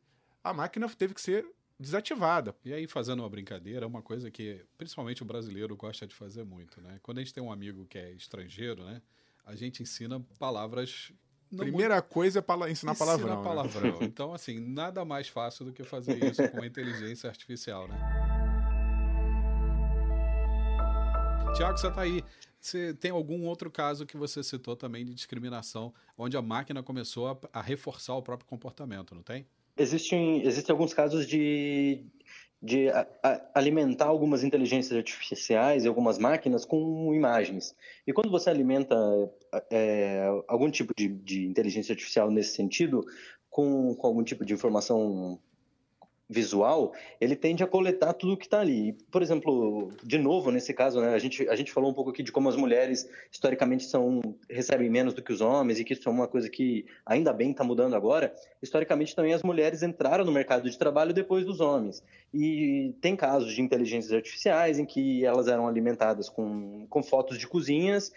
a 0.43 0.53
máquina 0.53 0.89
teve 0.89 1.15
que 1.15 1.21
ser 1.21 1.47
desativada. 1.83 2.55
E 2.65 2.73
aí, 2.73 2.87
fazendo 2.87 3.21
uma 3.21 3.29
brincadeira, 3.29 3.85
é 3.85 3.87
uma 3.87 4.01
coisa 4.03 4.31
que 4.31 4.65
principalmente 4.79 5.23
o 5.23 5.25
brasileiro 5.27 5.77
gosta 5.77 6.07
de 6.07 6.15
fazer 6.15 6.45
muito, 6.45 6.81
né? 6.81 6.99
Quando 7.03 7.19
a 7.19 7.21
gente 7.21 7.35
tem 7.35 7.43
um 7.43 7.53
amigo 7.53 7.85
que 7.87 7.99
é 7.99 8.11
estrangeiro, 8.13 8.85
né? 8.85 9.03
A 9.45 9.55
gente 9.55 9.83
ensina 9.83 10.21
palavras. 10.39 11.13
Primeira 11.55 12.01
coisa 12.01 12.39
é 12.39 12.43
pala- 12.43 12.71
ensinar 12.71 12.93
Ensina 12.93 13.07
palavrão. 13.07 13.37
né? 13.39 13.45
palavrão. 13.45 13.99
Então, 14.03 14.33
assim, 14.33 14.59
nada 14.59 15.05
mais 15.05 15.29
fácil 15.29 15.67
do 15.67 15.73
que 15.73 15.85
fazer 15.85 16.23
isso 16.25 16.49
com 16.51 16.63
a 16.63 16.67
inteligência 16.67 17.29
artificial, 17.29 17.87
né? 17.89 17.99
Tiago, 21.55 21.77
você 21.77 21.91
tá 21.91 22.01
aí. 22.01 22.25
Você 22.59 22.95
tem 22.95 23.11
algum 23.11 23.45
outro 23.45 23.71
caso 23.71 24.07
que 24.07 24.17
você 24.17 24.43
citou 24.43 24.77
também 24.77 25.05
de 25.05 25.13
discriminação, 25.13 25.93
onde 26.17 26.37
a 26.37 26.43
máquina 26.43 26.83
começou 26.83 27.29
a, 27.29 27.39
a 27.53 27.61
reforçar 27.61 28.15
o 28.15 28.23
próprio 28.23 28.49
comportamento, 28.49 29.15
não 29.15 29.23
tem? 29.23 29.47
Existem, 29.77 30.43
existem 30.47 30.73
alguns 30.73 30.93
casos 30.93 31.27
de, 31.27 32.05
de 32.61 32.89
a- 32.91 33.09
a- 33.23 33.51
alimentar 33.55 34.07
algumas 34.07 34.45
inteligências 34.45 34.97
artificiais 34.97 35.85
e 35.85 35.89
algumas 35.89 36.19
máquinas 36.19 36.65
com 36.65 37.13
imagens. 37.15 37.75
E 38.07 38.13
quando 38.13 38.31
você 38.31 38.51
alimenta 38.51 38.95
é, 39.71 40.27
algum 40.47 40.71
tipo 40.71 40.93
de, 40.97 41.09
de 41.09 41.47
inteligência 41.47 41.93
artificial 41.93 42.31
nesse 42.31 42.55
sentido, 42.55 43.05
com, 43.49 43.95
com 43.95 44.07
algum 44.07 44.23
tipo 44.23 44.45
de 44.45 44.53
informação 44.53 45.41
visual, 46.33 46.93
ele 47.21 47.37
tende 47.37 47.63
a 47.63 47.67
coletar 47.67 48.13
tudo 48.15 48.37
que 48.37 48.47
está 48.47 48.61
ali. 48.61 48.95
Por 49.11 49.23
exemplo, 49.23 49.93
de 50.03 50.19
novo, 50.19 50.51
nesse 50.51 50.73
caso, 50.73 51.01
né, 51.01 51.15
a, 51.15 51.19
gente, 51.19 51.49
a 51.49 51.55
gente 51.55 51.71
falou 51.71 51.91
um 51.91 51.95
pouco 51.95 52.11
aqui 52.11 52.23
de 52.23 52.33
como 52.33 52.49
as 52.49 52.57
mulheres, 52.57 53.09
historicamente, 53.31 53.85
são 53.85 54.21
recebem 54.49 54.91
menos 54.91 55.15
do 55.15 55.23
que 55.23 55.33
os 55.33 55.41
homens, 55.41 55.79
e 55.79 55.85
que 55.85 55.93
isso 55.93 56.09
é 56.09 56.13
uma 56.13 56.27
coisa 56.27 56.49
que, 56.49 56.87
ainda 57.05 57.33
bem, 57.33 57.51
está 57.51 57.63
mudando 57.63 57.95
agora. 57.95 58.35
Historicamente, 58.63 59.15
também, 59.15 59.35
as 59.35 59.43
mulheres 59.43 59.83
entraram 59.83 60.25
no 60.25 60.33
mercado 60.33 60.69
de 60.69 60.79
trabalho 60.79 61.13
depois 61.13 61.45
dos 61.45 61.61
homens. 61.61 62.03
E 62.33 62.95
tem 63.01 63.15
casos 63.15 63.53
de 63.55 63.61
inteligências 63.61 64.13
artificiais 64.13 64.79
em 64.79 64.87
que 64.87 65.25
elas 65.25 65.49
eram 65.49 65.69
alimentadas 65.69 66.29
com, 66.29 66.87
com 66.89 67.03
fotos 67.03 67.39
de 67.39 67.47
cozinhas 67.47 68.13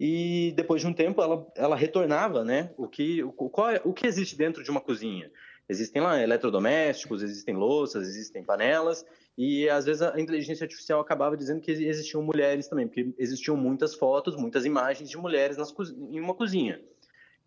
e 0.00 0.52
depois 0.56 0.80
de 0.80 0.88
um 0.88 0.94
tempo 0.94 1.20
ela, 1.20 1.46
ela 1.54 1.76
retornava, 1.76 2.42
né? 2.42 2.70
O 2.78 2.88
que, 2.88 3.22
o, 3.22 3.32
qual 3.32 3.70
é- 3.70 3.82
o 3.84 3.92
que 3.92 4.06
existe 4.06 4.34
dentro 4.34 4.64
de 4.64 4.70
uma 4.70 4.80
cozinha? 4.80 5.30
Existem 5.70 6.02
lá 6.02 6.20
eletrodomésticos, 6.20 7.22
existem 7.22 7.54
louças, 7.54 8.08
existem 8.08 8.42
panelas, 8.42 9.06
e 9.38 9.68
às 9.68 9.84
vezes 9.84 10.02
a 10.02 10.20
inteligência 10.20 10.64
artificial 10.64 11.00
acabava 11.00 11.36
dizendo 11.36 11.60
que 11.60 11.70
existiam 11.70 12.24
mulheres 12.24 12.66
também, 12.66 12.88
porque 12.88 13.14
existiam 13.16 13.56
muitas 13.56 13.94
fotos, 13.94 14.34
muitas 14.34 14.64
imagens 14.64 15.08
de 15.08 15.16
mulheres 15.16 15.56
nas 15.56 15.72
em 16.10 16.18
uma 16.18 16.34
cozinha. 16.34 16.82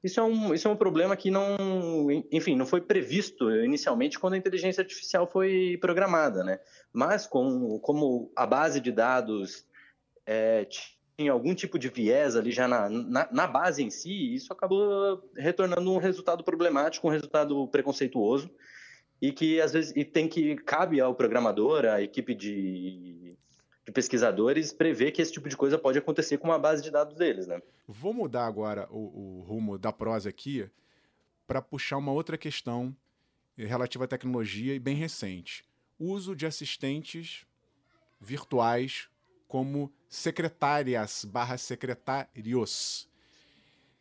Isso 0.02 0.22
é, 0.22 0.24
um, 0.24 0.54
isso 0.54 0.66
é 0.70 0.72
um 0.72 0.76
problema 0.76 1.18
que 1.18 1.30
não, 1.30 2.10
enfim, 2.32 2.56
não 2.56 2.66
foi 2.66 2.80
previsto 2.80 3.52
inicialmente 3.52 4.18
quando 4.18 4.36
a 4.36 4.38
inteligência 4.38 4.82
artificial 4.82 5.28
foi 5.28 5.78
programada, 5.82 6.46
né? 6.46 6.62
Mas 6.94 7.28
com, 7.28 7.78
como 7.80 8.32
a 8.38 8.46
base 8.46 8.80
de 8.80 8.92
dados 8.92 9.66
é, 10.26 10.66
tinha 11.18 11.32
algum 11.32 11.54
tipo 11.54 11.78
de 11.78 11.90
viés 11.90 12.36
ali 12.36 12.52
já 12.52 12.68
na, 12.68 12.90
na, 12.90 13.28
na 13.32 13.48
base 13.48 13.84
em 13.84 13.90
si, 13.90 14.34
isso 14.34 14.52
acabou 14.52 15.24
retornando 15.36 15.92
um 15.92 15.98
resultado 15.98 16.44
problemático, 16.44 17.08
um 17.08 17.12
resultado 17.12 17.68
preconceituoso 17.68 18.50
e 19.22 19.32
que 19.32 19.62
às 19.62 19.74
vezes 19.74 19.94
e 19.96 20.04
tem 20.04 20.28
que 20.28 20.56
cabe 20.58 21.00
ao 21.00 21.16
programador, 21.16 21.86
à 21.86 22.02
equipe 22.02 22.34
de, 22.34 23.36
de 23.86 23.92
pesquisadores 23.92 24.74
prever 24.74 25.12
que 25.12 25.22
esse 25.22 25.32
tipo 25.32 25.48
de 25.48 25.56
coisa 25.56 25.78
pode 25.78 25.98
acontecer 25.98 26.38
com 26.38 26.48
uma 26.48 26.60
base 26.60 26.82
de 26.82 26.92
dados 26.92 27.16
deles, 27.16 27.48
né? 27.48 27.62
Vou 27.88 28.14
mudar 28.14 28.46
agora 28.46 28.88
o, 28.92 29.40
o 29.40 29.42
rumo 29.42 29.78
da 29.78 29.94
prosa 29.94 30.30
aqui 30.30 30.70
para 31.46 31.62
puxar 31.62 31.98
uma 31.98 32.12
outra 32.12 32.38
questão 32.38 32.96
relativa 33.56 34.06
à 34.06 34.08
tecnologia 34.08 34.74
e 34.74 34.80
bem 34.80 34.96
recente. 34.96 35.64
Uso 36.00 36.36
de 36.36 36.46
assistentes 36.46 37.46
virtuais 38.20 39.08
como 39.48 39.94
secretárias 40.14 41.26
barra 41.26 41.58
secretários. 41.58 43.10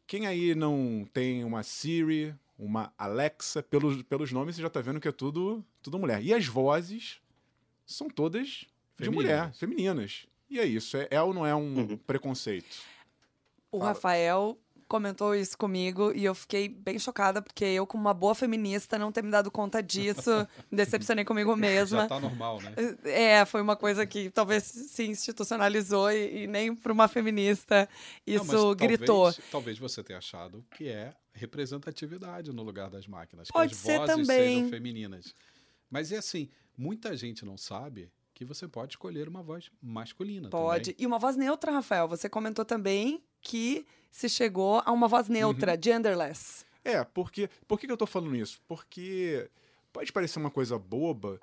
Quem 0.07 0.27
aí 0.27 0.55
não 0.55 1.09
tem 1.11 1.43
uma 1.43 1.63
Siri, 1.63 2.35
uma 2.59 2.93
Alexa, 2.99 3.63
pelos, 3.63 4.03
pelos 4.03 4.31
nomes 4.31 4.57
você 4.57 4.61
já 4.63 4.69
está 4.69 4.83
vendo 4.83 5.01
que 5.01 5.09
é 5.09 5.13
tudo, 5.13 5.65
tudo 5.81 5.99
mulher. 5.99 6.23
E 6.23 6.35
as 6.35 6.47
vozes 6.47 7.19
são 7.87 8.09
todas 8.11 8.47
de 8.99 9.07
Femininas. 9.07 9.15
mulher, 9.25 9.53
femininas. 9.55 10.27
E 10.51 10.61
é 10.61 10.67
isso, 10.67 10.99
é, 10.99 11.09
é 11.11 11.23
ou 11.23 11.33
não 11.33 11.47
é 11.47 11.55
um 11.55 11.79
Uhum. 11.79 11.97
preconceito? 11.97 12.77
O 13.71 13.79
Fala. 13.79 13.93
Rafael 13.93 14.59
comentou 14.93 15.35
isso 15.35 15.57
comigo 15.57 16.13
e 16.15 16.23
eu 16.23 16.35
fiquei 16.35 16.69
bem 16.69 16.99
chocada, 16.99 17.41
porque 17.41 17.65
eu, 17.65 17.87
como 17.87 18.03
uma 18.03 18.13
boa 18.13 18.35
feminista, 18.35 18.99
não 18.99 19.11
ter 19.11 19.25
me 19.25 19.31
dado 19.31 19.51
conta 19.51 19.83
disso, 19.83 20.47
me 20.71 20.77
decepcionei 20.77 21.25
comigo 21.25 21.57
mesma. 21.57 22.03
Já 22.03 22.09
tá 22.09 22.21
normal, 22.21 22.61
né? 22.61 22.75
É, 23.05 23.43
foi 23.47 23.63
uma 23.63 23.75
coisa 23.75 24.07
que 24.07 24.29
talvez 24.29 24.65
se 24.65 25.05
institucionalizou 25.05 26.13
e, 26.13 26.43
e 26.43 26.47
nem 26.47 26.75
para 26.75 26.93
uma 26.93 27.09
feminista 27.09 27.89
Não, 28.27 28.35
isso 28.35 28.67
mas 28.67 28.75
gritou. 28.75 29.33
Talvez, 29.33 29.51
talvez 29.51 29.79
você 29.79 30.05
tenha 30.05 30.19
achado 30.19 30.63
que 30.77 30.89
é 30.89 31.15
representatividade 31.33 32.53
no 32.53 32.63
lugar 32.63 32.91
das 32.91 33.07
máquinas. 33.07 33.51
Pode 33.51 33.71
que 33.71 33.77
as 33.77 33.81
ser 33.81 33.97
vozes 33.97 34.15
também. 34.15 34.57
sejam 34.57 34.69
femininas. 34.69 35.35
Mas 35.89 36.13
é 36.13 36.19
assim, 36.19 36.51
muita 36.77 37.17
gente 37.17 37.47
não 37.47 37.57
sabe 37.57 38.13
que 38.35 38.45
você 38.45 38.69
pode 38.69 38.93
escolher 38.93 39.27
uma 39.27 39.43
voz 39.43 39.71
masculina 39.81 40.51
Pode. 40.51 40.93
também. 40.93 41.03
E 41.03 41.07
uma 41.07 41.19
voz 41.19 41.35
neutra, 41.35 41.73
Rafael. 41.73 42.07
Você 42.09 42.29
comentou 42.29 42.65
também 42.65 43.23
que 43.41 43.87
se 44.13 44.29
chegou 44.29 44.81
a 44.85 44.93
uma 44.93 45.09
voz 45.09 45.29
neutra, 45.29 45.77
genderless. 45.83 46.65
É, 46.85 47.03
porque. 47.03 47.49
Por 47.67 47.81
que, 47.81 47.87
que 47.87 47.93
eu 47.93 47.97
tô 47.97 48.07
falando 48.07 48.37
isso? 48.37 48.61
Porque 48.69 49.49
pode 49.93 50.13
parecer 50.13 50.39
uma 50.39 50.51
coisa 50.51 50.79
boba, 50.79 51.41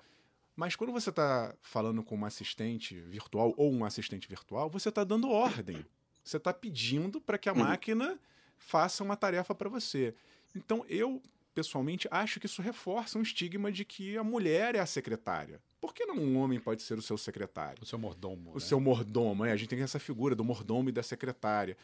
mas 0.55 0.75
quando 0.75 0.93
você 0.93 1.11
tá 1.11 1.53
falando 1.61 2.03
com 2.03 2.15
uma 2.15 2.27
assistente 2.27 2.99
virtual 3.01 3.53
ou 3.57 3.73
um 3.73 3.83
assistente 3.83 4.27
virtual, 4.29 4.69
você 4.69 4.91
tá 4.91 5.03
dando 5.03 5.29
ordem. 5.29 5.83
Você 6.23 6.39
tá 6.39 6.53
pedindo 6.53 7.19
para 7.19 7.37
que 7.37 7.49
a 7.49 7.53
Uhum. 7.53 7.59
máquina 7.59 8.19
faça 8.57 9.03
uma 9.03 9.15
tarefa 9.15 9.55
para 9.55 9.67
você. 9.69 10.13
Então, 10.55 10.85
eu, 10.87 11.21
pessoalmente, 11.55 12.07
acho 12.11 12.39
que 12.39 12.45
isso 12.45 12.61
reforça 12.61 13.17
um 13.17 13.21
estigma 13.21 13.71
de 13.71 13.83
que 13.83 14.15
a 14.17 14.23
mulher 14.23 14.75
é 14.75 14.79
a 14.79 14.85
secretária. 14.85 15.59
Por 15.81 15.93
que 15.93 16.05
não 16.05 16.17
um 16.17 16.37
homem 16.37 16.59
pode 16.59 16.83
ser 16.83 16.97
o 16.99 17.01
seu 17.01 17.17
secretário? 17.17 17.81
O 17.81 17.85
seu 17.85 17.97
mordomo. 17.97 18.51
o 18.51 18.53
né? 18.55 18.59
seu 18.59 18.79
mordomo. 18.79 19.45
É, 19.45 19.51
a 19.53 19.55
gente 19.55 19.69
tem 19.69 19.81
essa 19.81 19.97
figura 19.97 20.35
do 20.35 20.43
mordomo 20.43 20.89
e 20.89 20.91
da 20.91 21.01
secretária. 21.01 21.77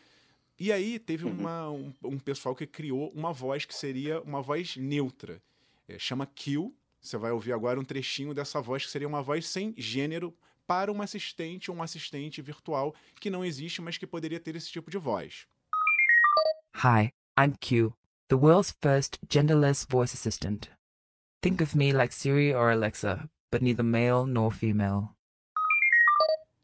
E 0.58 0.72
aí 0.72 0.98
teve 1.00 1.26
Uhum. 1.26 1.32
uma, 1.32 1.70
um, 1.70 1.94
um 2.04 2.20
pessoal 2.20 2.56
que 2.56 2.66
criou 2.66 3.10
uma 3.12 3.34
voz 3.34 3.66
que 3.66 3.76
seria 3.76 4.22
uma 4.22 4.42
voz 4.42 4.78
neutra. 4.78 5.42
É, 5.88 6.00
chama 6.00 6.26
Kill. 6.26 6.74
Você 7.02 7.18
vai 7.18 7.32
ouvir 7.32 7.52
agora 7.54 7.80
um 7.80 7.84
trechinho 7.84 8.34
dessa 8.34 8.62
voz 8.62 8.86
que 8.86 8.92
seria 8.92 9.08
uma 9.08 9.22
voz 9.22 9.48
sem 9.48 9.74
gênero 9.78 10.34
para 10.66 10.92
uma 10.92 11.04
assistente 11.04 11.70
ou 11.70 11.78
um 11.78 11.84
assistente 11.84 12.42
virtual 12.42 12.96
que 13.20 13.30
não 13.30 13.46
existe, 13.46 13.82
mas 13.82 13.98
que 13.98 14.08
poderia 14.08 14.40
ter 14.40 14.56
esse 14.56 14.72
tipo 14.72 14.90
de 14.90 14.98
voz. 14.98 15.46
Hi, 16.84 17.12
I'm 17.38 17.54
Q, 17.62 17.94
the 18.30 18.36
world's 18.36 18.74
first 18.82 19.20
genderless 19.30 19.86
voice 19.88 20.14
assistant. 20.16 20.70
Think 21.42 21.62
of 21.62 21.78
me 21.78 21.92
like 21.94 22.14
Siri 22.14 22.54
or 22.54 22.72
Alexa, 22.72 23.30
but 23.52 23.62
neither 23.62 23.84
male 23.86 24.26
nor 24.26 24.52
female. 24.52 25.10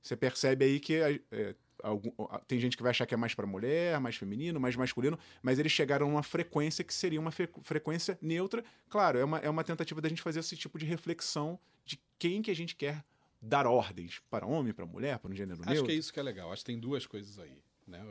Você 0.02 0.18
percebe 0.18 0.66
aí 0.66 0.80
que 0.80 0.96
é, 0.96 1.56
algum, 1.84 2.12
tem 2.48 2.60
gente 2.60 2.78
que 2.78 2.84
vai 2.84 2.92
achar 2.92 3.06
que 3.06 3.14
é 3.14 3.18
mais 3.18 3.34
para 3.34 3.46
mulher, 3.46 4.00
mais 4.00 4.16
feminino, 4.16 4.60
mais 4.60 4.76
masculino, 4.76 5.18
mas 5.42 5.60
eles 5.60 5.72
chegaram 5.72 6.08
a 6.08 6.10
uma 6.10 6.24
frequência 6.24 6.84
que 6.84 6.94
seria 6.94 7.20
uma 7.20 7.32
frequência 7.32 8.18
neutra. 8.22 8.64
Claro, 8.90 9.20
é 9.20 9.24
uma, 9.24 9.38
é 9.40 9.50
uma 9.50 9.64
tentativa 9.64 10.02
da 10.02 10.10
gente 10.10 10.22
fazer 10.22 10.40
esse 10.40 10.56
tipo 10.56 10.78
de 10.78 10.86
reflexão 10.86 11.60
de 11.86 12.00
quem 12.18 12.42
que 12.42 12.52
a 12.52 12.56
gente 12.56 12.76
quer 12.76 13.04
dar 13.42 13.66
ordens 13.66 14.22
para 14.30 14.46
homem, 14.46 14.74
para 14.74 14.86
mulher, 14.86 15.18
para 15.18 15.32
um 15.32 15.36
gênero 15.36 15.62
Acho 15.62 15.70
neutro. 15.70 15.86
que 15.88 15.92
é 15.92 15.96
isso 15.96 16.14
que 16.14 16.20
é 16.20 16.24
legal. 16.24 16.52
Acho 16.52 16.62
que 16.62 16.68
tem 16.68 16.80
duas 16.80 17.08
coisas 17.08 17.40
aí. 17.40 17.62
Né? 17.88 18.06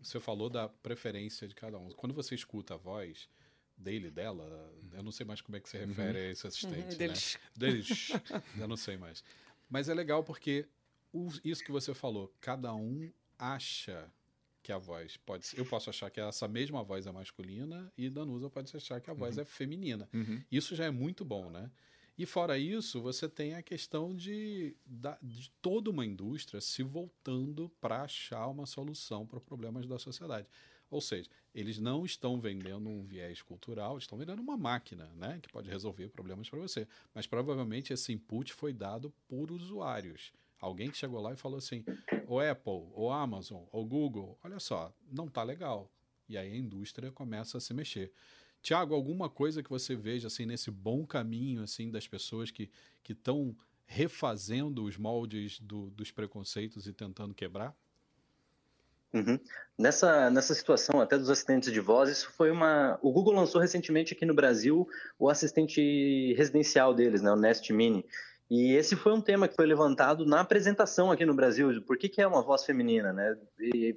Você 0.00 0.20
falou 0.20 0.48
da 0.48 0.68
preferência 0.68 1.48
de 1.48 1.54
cada 1.54 1.78
um. 1.78 1.90
Quando 1.90 2.14
você 2.14 2.34
escuta 2.34 2.74
a 2.74 2.76
voz 2.76 3.28
dele, 3.76 4.10
dela, 4.10 4.72
eu 4.92 5.02
não 5.02 5.12
sei 5.12 5.26
mais 5.26 5.40
como 5.40 5.56
é 5.56 5.60
que 5.60 5.68
se 5.68 5.76
refere 5.76 6.18
uhum. 6.18 6.24
a 6.24 6.30
esse 6.30 6.46
assistente. 6.46 6.92
Uhum, 6.92 6.98
deles. 6.98 7.34
Né? 7.34 7.50
Deles. 7.56 8.08
eu 8.58 8.68
não 8.68 8.76
sei 8.76 8.96
mais. 8.96 9.24
Mas 9.68 9.88
é 9.88 9.94
legal 9.94 10.22
porque 10.22 10.66
isso 11.44 11.64
que 11.64 11.72
você 11.72 11.94
falou, 11.94 12.32
cada 12.40 12.74
um 12.74 13.10
acha 13.38 14.10
que 14.62 14.72
a 14.72 14.78
voz 14.78 15.16
pode 15.18 15.46
ser. 15.46 15.58
Eu 15.58 15.64
posso 15.64 15.88
achar 15.90 16.10
que 16.10 16.20
essa 16.20 16.48
mesma 16.48 16.82
voz 16.82 17.06
é 17.06 17.12
masculina 17.12 17.92
e 17.96 18.10
Danusa 18.10 18.50
pode 18.50 18.76
achar 18.76 19.00
que 19.00 19.08
a 19.08 19.14
voz 19.14 19.36
uhum. 19.36 19.42
é 19.42 19.44
feminina. 19.44 20.08
Uhum. 20.12 20.42
Isso 20.50 20.74
já 20.74 20.84
é 20.84 20.90
muito 20.90 21.24
bom, 21.24 21.50
né? 21.50 21.70
E 22.18 22.24
fora 22.24 22.58
isso, 22.58 23.00
você 23.00 23.28
tem 23.28 23.54
a 23.54 23.62
questão 23.62 24.14
de, 24.14 24.74
de 25.22 25.50
toda 25.60 25.90
uma 25.90 26.04
indústria 26.04 26.60
se 26.60 26.82
voltando 26.82 27.70
para 27.80 28.02
achar 28.02 28.48
uma 28.48 28.64
solução 28.64 29.26
para 29.26 29.38
problemas 29.38 29.86
da 29.86 29.98
sociedade. 29.98 30.48
Ou 30.90 31.00
seja, 31.00 31.28
eles 31.54 31.78
não 31.78 32.04
estão 32.04 32.40
vendendo 32.40 32.88
um 32.88 33.04
viés 33.04 33.42
cultural, 33.42 33.98
estão 33.98 34.16
vendendo 34.16 34.40
uma 34.40 34.56
máquina, 34.56 35.12
né, 35.14 35.38
que 35.42 35.48
pode 35.48 35.68
resolver 35.68 36.08
problemas 36.08 36.48
para 36.48 36.58
você. 36.58 36.88
Mas 37.14 37.26
provavelmente 37.26 37.92
esse 37.92 38.12
input 38.12 38.52
foi 38.52 38.72
dado 38.72 39.12
por 39.28 39.52
usuários. 39.52 40.32
Alguém 40.66 40.90
que 40.90 40.96
chegou 40.96 41.20
lá 41.20 41.32
e 41.32 41.36
falou 41.36 41.58
assim: 41.58 41.84
o 42.26 42.40
Apple, 42.40 42.90
o 42.94 43.10
Amazon, 43.10 43.62
o 43.70 43.84
Google, 43.84 44.36
olha 44.42 44.58
só, 44.58 44.92
não 45.10 45.28
tá 45.28 45.42
legal. 45.42 45.90
E 46.28 46.36
aí 46.36 46.52
a 46.52 46.56
indústria 46.56 47.12
começa 47.12 47.58
a 47.58 47.60
se 47.60 47.72
mexer. 47.72 48.12
Tiago, 48.60 48.94
alguma 48.94 49.30
coisa 49.30 49.62
que 49.62 49.70
você 49.70 49.94
veja 49.94 50.26
assim 50.26 50.44
nesse 50.44 50.70
bom 50.72 51.06
caminho 51.06 51.62
assim 51.62 51.88
das 51.88 52.08
pessoas 52.08 52.50
que 52.50 52.68
que 53.04 53.12
estão 53.12 53.56
refazendo 53.86 54.82
os 54.82 54.96
moldes 54.96 55.60
do, 55.60 55.88
dos 55.90 56.10
preconceitos 56.10 56.88
e 56.88 56.92
tentando 56.92 57.32
quebrar? 57.32 57.72
Uhum. 59.14 59.38
Nessa, 59.78 60.28
nessa 60.30 60.52
situação 60.52 61.00
até 61.00 61.16
dos 61.16 61.30
assistentes 61.30 61.72
de 61.72 61.78
voz, 61.78 62.10
isso 62.10 62.30
foi 62.32 62.50
uma. 62.50 62.98
O 63.00 63.12
Google 63.12 63.34
lançou 63.34 63.60
recentemente 63.60 64.12
aqui 64.12 64.26
no 64.26 64.34
Brasil 64.34 64.88
o 65.16 65.30
assistente 65.30 66.34
residencial 66.34 66.92
deles, 66.92 67.22
né, 67.22 67.30
o 67.30 67.36
Nest 67.36 67.72
Mini. 67.72 68.04
E 68.50 68.74
esse 68.74 68.94
foi 68.94 69.12
um 69.12 69.20
tema 69.20 69.48
que 69.48 69.56
foi 69.56 69.66
levantado 69.66 70.24
na 70.24 70.40
apresentação 70.40 71.10
aqui 71.10 71.24
no 71.24 71.34
Brasil, 71.34 71.82
por 71.82 71.98
que, 71.98 72.08
que 72.08 72.22
é 72.22 72.26
uma 72.26 72.42
voz 72.42 72.64
feminina, 72.64 73.12
né? 73.12 73.36
E, 73.58 73.96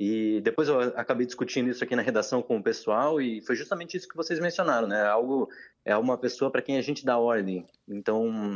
e, 0.00 0.40
depois 0.40 0.68
eu 0.68 0.80
acabei 0.80 1.26
discutindo 1.26 1.68
isso 1.68 1.84
aqui 1.84 1.94
na 1.94 2.02
redação 2.02 2.40
com 2.40 2.56
o 2.56 2.62
pessoal 2.62 3.20
e 3.20 3.42
foi 3.42 3.56
justamente 3.56 3.96
isso 3.96 4.08
que 4.08 4.16
vocês 4.16 4.40
mencionaram, 4.40 4.88
né? 4.88 5.04
Algo 5.06 5.48
é 5.84 5.96
uma 5.96 6.16
pessoa 6.16 6.50
para 6.50 6.62
quem 6.62 6.78
a 6.78 6.82
gente 6.82 7.04
dá 7.04 7.18
ordem. 7.18 7.66
Então, 7.86 8.54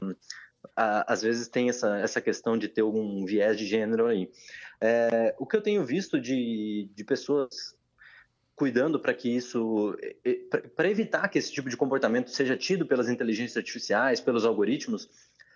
a, 0.74 1.12
às 1.12 1.22
vezes 1.22 1.48
tem 1.48 1.68
essa, 1.68 1.98
essa 1.98 2.20
questão 2.20 2.56
de 2.56 2.68
ter 2.68 2.80
algum 2.80 3.24
viés 3.26 3.58
de 3.58 3.66
gênero 3.66 4.06
aí. 4.06 4.30
É, 4.80 5.34
o 5.38 5.46
que 5.46 5.56
eu 5.56 5.62
tenho 5.62 5.84
visto 5.84 6.20
de, 6.20 6.88
de 6.94 7.04
pessoas 7.04 7.76
cuidando 8.54 9.00
para 9.00 9.14
que 9.14 9.34
isso, 9.34 9.96
para 10.76 10.90
evitar 10.90 11.28
que 11.28 11.38
esse 11.38 11.52
tipo 11.52 11.68
de 11.68 11.76
comportamento 11.76 12.30
seja 12.30 12.56
tido 12.56 12.86
pelas 12.86 13.08
inteligências 13.08 13.56
artificiais, 13.56 14.20
pelos 14.20 14.44
algoritmos. 14.44 15.08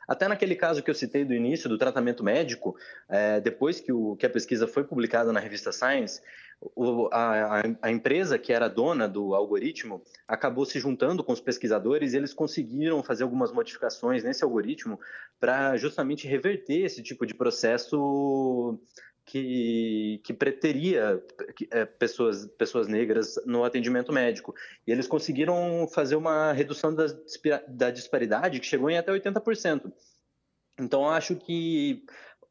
Até 0.08 0.28
naquele 0.28 0.54
caso 0.54 0.82
que 0.82 0.90
eu 0.90 0.94
citei 0.94 1.24
do 1.24 1.34
início 1.34 1.68
do 1.68 1.76
tratamento 1.76 2.22
médico, 2.22 2.76
é, 3.08 3.40
depois 3.40 3.80
que, 3.80 3.92
o, 3.92 4.14
que 4.16 4.24
a 4.24 4.30
pesquisa 4.30 4.66
foi 4.66 4.84
publicada 4.84 5.32
na 5.32 5.40
revista 5.40 5.72
Science, 5.72 6.20
o, 6.60 7.08
a, 7.12 7.62
a, 7.82 7.90
empresa 7.90 8.38
que 8.38 8.52
era 8.52 8.68
dona 8.68 9.06
do 9.06 9.34
algoritmo 9.34 10.02
acabou 10.26 10.64
se 10.64 10.78
juntando 10.78 11.22
com 11.22 11.32
os 11.32 11.40
pesquisadores 11.40 12.12
e 12.12 12.16
eles 12.16 12.32
conseguiram 12.32 13.02
fazer 13.02 13.24
algumas 13.24 13.52
modificações 13.52 14.24
nesse 14.24 14.42
algoritmo 14.42 14.98
para 15.38 15.76
justamente 15.76 16.26
reverter 16.26 16.84
esse 16.84 17.02
tipo 17.02 17.26
de 17.26 17.34
processo 17.34 18.78
que, 19.26 20.20
que 20.22 20.32
preteria 20.32 21.22
é, 21.72 21.84
pessoas, 21.84 22.46
pessoas 22.56 22.86
negras 22.86 23.34
no 23.44 23.64
atendimento 23.64 24.12
médico. 24.12 24.54
E 24.86 24.92
eles 24.92 25.08
conseguiram 25.08 25.88
fazer 25.92 26.14
uma 26.14 26.52
redução 26.52 26.94
da, 26.94 27.06
da 27.66 27.90
disparidade 27.90 28.60
que 28.60 28.66
chegou 28.66 28.88
em 28.88 28.96
até 28.96 29.12
80%. 29.12 29.92
Então, 30.78 31.08
acho 31.08 31.34
que 31.34 32.04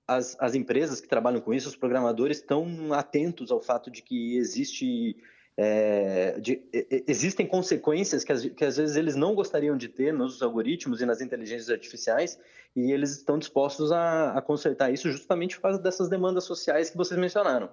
as, 0.06 0.36
as 0.38 0.54
empresas 0.54 1.00
que 1.00 1.08
trabalham 1.08 1.40
com 1.40 1.54
isso, 1.54 1.70
os 1.70 1.78
programadores, 1.78 2.38
estão 2.38 2.92
atentos 2.94 3.52
ao 3.52 3.62
fato 3.62 3.90
de 3.90 4.02
que 4.02 4.36
existe 4.36 5.16
é, 5.58 6.38
de, 6.40 6.62
existem 7.08 7.48
consequências 7.48 8.24
que, 8.24 8.50
que, 8.50 8.66
às 8.66 8.76
vezes 8.76 8.96
eles 8.96 9.16
não 9.16 9.34
gostariam 9.34 9.78
de 9.78 9.88
ter 9.88 10.14
nos 10.14 10.42
algoritmos 10.42 11.02
e 11.02 11.06
nas 11.06 11.22
inteligências 11.22 11.70
artificiais 11.70 12.38
e 12.76 12.92
eles 12.92 13.12
estão 13.12 13.40
dispostos 13.40 13.92
a, 13.92 14.32
a 14.38 14.42
consertar 14.42 14.92
isso 14.92 15.10
justamente 15.10 15.56
por 15.56 15.64
causa 15.64 15.80
dessas 15.80 16.10
demandas 16.10 16.44
sociais 16.44 16.90
que 16.90 16.98
vocês 16.98 17.20
mencionaram. 17.20 17.70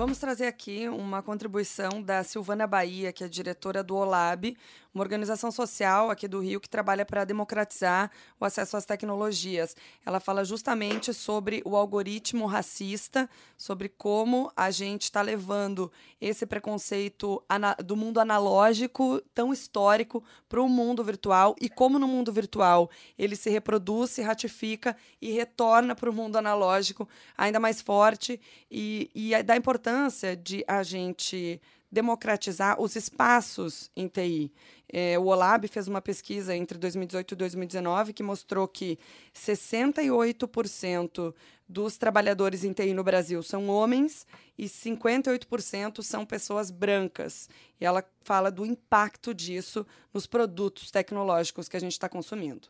Vamos 0.00 0.16
trazer 0.16 0.46
aqui 0.46 0.88
uma 0.88 1.22
contribuição 1.22 2.00
da 2.00 2.24
Silvana 2.24 2.66
Bahia, 2.66 3.12
que 3.12 3.22
é 3.22 3.28
diretora 3.28 3.84
do 3.84 3.94
OLAB, 3.96 4.56
uma 4.94 5.04
organização 5.04 5.52
social 5.52 6.10
aqui 6.10 6.26
do 6.26 6.40
Rio 6.40 6.58
que 6.58 6.70
trabalha 6.70 7.04
para 7.04 7.22
democratizar 7.22 8.10
o 8.40 8.44
acesso 8.46 8.78
às 8.78 8.86
tecnologias. 8.86 9.76
Ela 10.04 10.18
fala 10.18 10.42
justamente 10.42 11.12
sobre 11.12 11.60
o 11.66 11.76
algoritmo 11.76 12.46
racista, 12.46 13.28
sobre 13.58 13.90
como 13.90 14.50
a 14.56 14.70
gente 14.70 15.02
está 15.02 15.20
levando 15.20 15.92
esse 16.18 16.46
preconceito 16.46 17.44
do 17.84 17.94
mundo 17.94 18.20
analógico, 18.20 19.20
tão 19.34 19.52
histórico, 19.52 20.24
para 20.48 20.62
o 20.62 20.68
mundo 20.68 21.04
virtual 21.04 21.54
e 21.60 21.68
como 21.68 21.98
no 21.98 22.08
mundo 22.08 22.32
virtual 22.32 22.90
ele 23.18 23.36
se 23.36 23.50
reproduz, 23.50 24.12
se 24.12 24.22
ratifica 24.22 24.96
e 25.20 25.30
retorna 25.30 25.94
para 25.94 26.08
o 26.08 26.12
mundo 26.12 26.36
analógico 26.36 27.06
ainda 27.36 27.60
mais 27.60 27.82
forte 27.82 28.40
e, 28.70 29.10
e 29.14 29.34
importância 29.56 29.89
de 30.36 30.64
a 30.66 30.82
gente 30.82 31.60
democratizar 31.90 32.80
os 32.80 32.94
espaços 32.94 33.90
em 33.96 34.06
TI. 34.06 34.52
É, 34.88 35.18
o 35.18 35.26
Olab 35.26 35.66
fez 35.66 35.88
uma 35.88 36.00
pesquisa 36.00 36.54
entre 36.54 36.78
2018 36.78 37.32
e 37.32 37.36
2019 37.36 38.12
que 38.12 38.22
mostrou 38.22 38.68
que 38.68 38.98
68% 39.34 41.34
dos 41.68 41.96
trabalhadores 41.96 42.64
em 42.64 42.72
TI 42.72 42.94
no 42.94 43.04
Brasil 43.04 43.42
são 43.42 43.68
homens 43.68 44.26
e 44.58 44.66
58% 44.66 46.02
são 46.02 46.24
pessoas 46.24 46.70
brancas. 46.70 47.48
E 47.80 47.84
ela 47.84 48.04
fala 48.22 48.50
do 48.50 48.64
impacto 48.64 49.34
disso 49.34 49.86
nos 50.12 50.26
produtos 50.26 50.90
tecnológicos 50.90 51.68
que 51.68 51.76
a 51.76 51.80
gente 51.80 51.92
está 51.92 52.08
consumindo. 52.08 52.68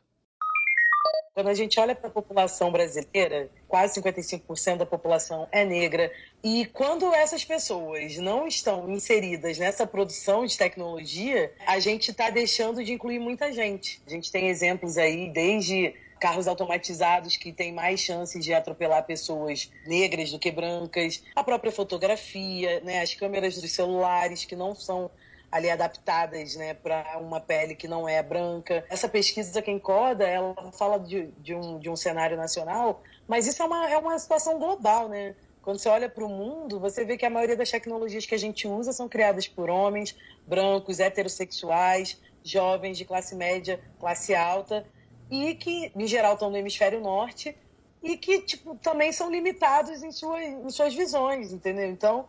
Quando 1.32 1.48
a 1.48 1.54
gente 1.54 1.78
olha 1.78 1.94
para 1.94 2.08
a 2.08 2.12
população 2.12 2.72
brasileira, 2.72 3.48
quase 3.68 4.00
55% 4.00 4.78
da 4.78 4.86
população 4.86 5.46
é 5.52 5.64
negra. 5.64 6.12
E 6.42 6.66
quando 6.66 7.14
essas 7.14 7.44
pessoas 7.44 8.16
não 8.16 8.48
estão 8.48 8.90
inseridas 8.90 9.56
nessa 9.56 9.86
produção 9.86 10.44
de 10.44 10.58
tecnologia, 10.58 11.52
a 11.66 11.78
gente 11.78 12.10
está 12.10 12.30
deixando 12.30 12.82
de 12.82 12.92
incluir 12.92 13.20
muita 13.20 13.52
gente. 13.52 14.02
A 14.04 14.10
gente 14.10 14.30
tem 14.32 14.48
exemplos 14.48 14.98
aí, 14.98 15.30
desde 15.30 15.94
carros 16.18 16.48
automatizados 16.48 17.36
que 17.36 17.52
têm 17.52 17.72
mais 17.72 18.00
chances 18.00 18.44
de 18.44 18.52
atropelar 18.52 19.06
pessoas 19.06 19.70
negras 19.86 20.32
do 20.32 20.38
que 20.38 20.50
brancas, 20.50 21.22
a 21.34 21.44
própria 21.44 21.72
fotografia, 21.72 22.80
né, 22.80 23.00
as 23.00 23.14
câmeras 23.14 23.56
dos 23.56 23.70
celulares 23.70 24.44
que 24.44 24.56
não 24.56 24.74
são 24.74 25.10
ali 25.50 25.68
adaptadas 25.68 26.54
né, 26.54 26.74
para 26.74 27.18
uma 27.20 27.40
pele 27.40 27.74
que 27.74 27.88
não 27.88 28.08
é 28.08 28.22
branca. 28.22 28.84
Essa 28.88 29.08
pesquisa 29.08 29.60
quem 29.60 29.78
coda, 29.78 30.26
ela 30.26 30.54
fala 30.72 30.98
de, 30.98 31.26
de, 31.38 31.54
um, 31.54 31.78
de 31.78 31.90
um 31.90 31.96
cenário 31.96 32.36
nacional, 32.36 33.02
mas 33.26 33.46
isso 33.46 33.62
é 33.62 33.66
uma, 33.66 33.90
é 33.90 33.98
uma 33.98 34.18
situação 34.18 34.58
global, 34.58 35.08
né? 35.08 35.34
Quando 35.62 35.78
você 35.78 35.88
olha 35.88 36.08
para 36.08 36.24
o 36.24 36.28
mundo, 36.28 36.80
você 36.80 37.04
vê 37.04 37.16
que 37.16 37.26
a 37.26 37.30
maioria 37.30 37.56
das 37.56 37.70
tecnologias 37.70 38.24
que 38.24 38.34
a 38.34 38.38
gente 38.38 38.66
usa 38.66 38.92
são 38.92 39.08
criadas 39.08 39.46
por 39.46 39.68
homens, 39.68 40.16
brancos, 40.46 41.00
heterossexuais, 41.00 42.18
jovens 42.42 42.96
de 42.96 43.04
classe 43.04 43.34
média, 43.34 43.80
classe 43.98 44.34
alta, 44.34 44.86
e 45.30 45.54
que, 45.54 45.92
em 45.94 46.06
geral, 46.06 46.34
estão 46.34 46.50
no 46.50 46.56
hemisfério 46.56 47.00
norte, 47.00 47.54
e 48.02 48.16
que 48.16 48.40
tipo, 48.40 48.74
também 48.76 49.12
são 49.12 49.30
limitados 49.30 50.02
em, 50.02 50.10
sua, 50.10 50.42
em 50.42 50.70
suas 50.70 50.94
visões, 50.94 51.52
entendeu? 51.52 51.90
Então, 51.90 52.26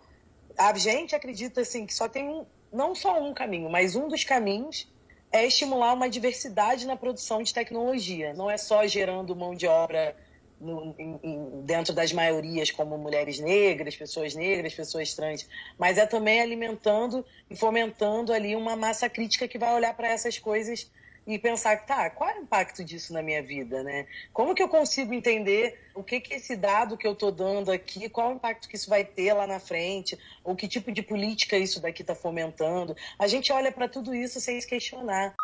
a 0.58 0.74
gente 0.78 1.16
acredita 1.16 1.62
assim, 1.62 1.86
que 1.86 1.94
só 1.94 2.10
tem 2.10 2.28
um, 2.28 2.46
não 2.72 2.96
só 2.96 3.22
um 3.22 3.34
caminho, 3.34 3.70
mas 3.70 3.96
um 3.96 4.08
dos 4.08 4.24
caminhos 4.24 4.88
é 5.32 5.46
estimular 5.46 5.94
uma 5.94 6.10
diversidade 6.10 6.86
na 6.86 6.96
produção 6.96 7.42
de 7.42 7.54
tecnologia. 7.54 8.34
Não 8.34 8.50
é 8.50 8.58
só 8.58 8.86
gerando 8.86 9.36
mão 9.36 9.56
de 9.56 9.66
obra 9.66 10.16
no, 10.60 10.94
em, 10.98 11.20
em, 11.24 11.62
dentro 11.64 11.94
das 11.94 12.14
maiorias, 12.14 12.70
como 12.70 12.98
mulheres 12.98 13.40
negras, 13.40 13.96
pessoas 13.96 14.36
negras, 14.36 14.74
pessoas 14.74 15.14
trans, 15.14 15.48
mas 15.78 15.98
é 15.98 16.06
também 16.06 16.42
alimentando 16.42 17.26
e 17.50 17.56
fomentando 17.56 18.32
ali 18.32 18.56
uma 18.56 18.76
massa 18.76 19.10
crítica 19.10 19.48
que 19.48 19.58
vai 19.58 19.74
olhar 19.74 19.96
para 19.96 20.10
essas 20.10 20.38
coisas 20.38 20.90
e 21.26 21.38
pensar, 21.38 21.86
tá, 21.86 22.10
qual 22.10 22.30
é 22.30 22.40
o 22.40 22.44
impacto 22.44 22.84
disso 22.84 23.14
na 23.14 23.22
minha 23.22 23.44
vida, 23.44 23.84
né? 23.84 24.08
Como 24.34 24.56
que 24.56 24.64
eu 24.64 24.68
consigo 24.68 25.14
entender 25.14 25.90
o 25.94 26.04
que 26.04 26.20
que 26.20 26.34
esse 26.34 26.56
dado 26.56 26.98
que 26.98 27.06
eu 27.06 27.14
estou 27.14 27.32
dando 27.32 27.72
aqui, 27.72 28.10
qual 28.10 28.32
o 28.32 28.36
impacto 28.36 28.68
que 28.68 28.76
isso 28.76 28.90
vai 28.90 29.06
ter 29.06 29.34
lá 29.34 29.46
na 29.46 29.60
frente, 29.60 30.18
ou 30.44 30.56
que 30.56 30.68
tipo 30.68 30.92
de 30.92 31.02
política 31.04 31.58
isso 31.58 31.80
daqui 31.80 32.02
está 32.02 32.16
fomentando? 32.16 32.96
A 33.20 33.28
gente 33.28 33.52
olha 33.52 33.72
para 33.72 33.88
tudo 33.88 34.14
isso 34.16 34.40
sem 34.42 34.60
se 34.60 34.68
questionar. 34.68 35.36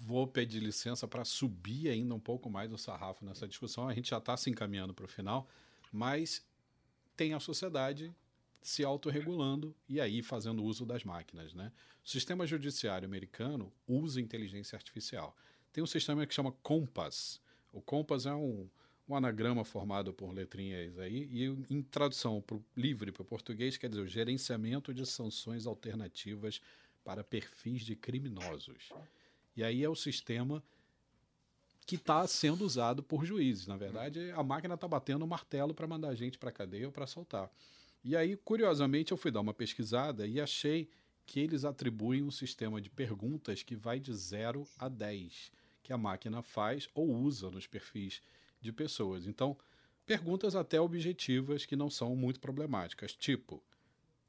Vou 0.00 0.26
pedir 0.26 0.60
licença 0.60 1.06
para 1.06 1.24
subir 1.24 1.88
ainda 1.88 2.14
um 2.14 2.20
pouco 2.20 2.48
mais 2.50 2.72
o 2.72 2.78
sarrafo 2.78 3.24
nessa 3.24 3.46
discussão. 3.46 3.88
A 3.88 3.94
gente 3.94 4.10
já 4.10 4.18
está 4.18 4.36
se 4.36 4.50
encaminhando 4.50 4.94
para 4.94 5.04
o 5.04 5.08
final, 5.08 5.48
mas 5.92 6.44
tem 7.16 7.34
a 7.34 7.40
sociedade 7.40 8.14
se 8.66 8.84
autorregulando 8.84 9.72
e 9.88 10.00
aí 10.00 10.22
fazendo 10.22 10.64
uso 10.64 10.84
das 10.84 11.04
máquinas. 11.04 11.54
Né? 11.54 11.70
O 12.04 12.08
sistema 12.08 12.44
judiciário 12.44 13.06
americano 13.06 13.72
usa 13.86 14.20
inteligência 14.20 14.74
artificial. 14.74 15.36
Tem 15.72 15.84
um 15.84 15.86
sistema 15.86 16.26
que 16.26 16.34
chama 16.34 16.50
Compass. 16.64 17.40
O 17.72 17.80
Compass 17.80 18.26
é 18.26 18.34
um, 18.34 18.68
um 19.08 19.14
anagrama 19.14 19.64
formado 19.64 20.12
por 20.12 20.32
letrinhas 20.32 20.98
aí, 20.98 21.28
e 21.30 21.44
em 21.72 21.80
tradução 21.80 22.40
pro, 22.40 22.64
livre 22.76 23.12
para 23.12 23.22
o 23.22 23.24
português 23.24 23.76
quer 23.76 23.88
dizer 23.88 24.02
o 24.02 24.08
gerenciamento 24.08 24.92
de 24.92 25.06
sanções 25.06 25.64
alternativas 25.64 26.60
para 27.04 27.22
perfis 27.22 27.82
de 27.82 27.94
criminosos. 27.94 28.90
E 29.56 29.62
aí 29.62 29.84
é 29.84 29.88
o 29.88 29.94
sistema 29.94 30.60
que 31.86 31.94
está 31.94 32.26
sendo 32.26 32.64
usado 32.64 33.00
por 33.00 33.24
juízes. 33.24 33.68
Na 33.68 33.76
verdade, 33.76 34.32
a 34.32 34.42
máquina 34.42 34.74
está 34.74 34.88
batendo 34.88 35.24
o 35.24 35.28
martelo 35.28 35.72
para 35.72 35.86
mandar 35.86 36.12
gente 36.16 36.36
para 36.36 36.48
a 36.48 36.52
cadeia 36.52 36.86
ou 36.86 36.92
para 36.92 37.06
soltar. 37.06 37.48
E 38.08 38.14
aí, 38.14 38.36
curiosamente, 38.36 39.10
eu 39.10 39.16
fui 39.16 39.32
dar 39.32 39.40
uma 39.40 39.52
pesquisada 39.52 40.28
e 40.28 40.40
achei 40.40 40.88
que 41.26 41.40
eles 41.40 41.64
atribuem 41.64 42.22
um 42.22 42.30
sistema 42.30 42.80
de 42.80 42.88
perguntas 42.88 43.64
que 43.64 43.74
vai 43.74 43.98
de 43.98 44.14
0 44.14 44.64
a 44.78 44.88
10, 44.88 45.50
que 45.82 45.92
a 45.92 45.98
máquina 45.98 46.40
faz 46.40 46.88
ou 46.94 47.12
usa 47.12 47.50
nos 47.50 47.66
perfis 47.66 48.22
de 48.60 48.72
pessoas. 48.72 49.26
Então, 49.26 49.58
perguntas 50.06 50.54
até 50.54 50.80
objetivas 50.80 51.66
que 51.66 51.74
não 51.74 51.90
são 51.90 52.14
muito 52.14 52.38
problemáticas, 52.38 53.12
tipo: 53.12 53.60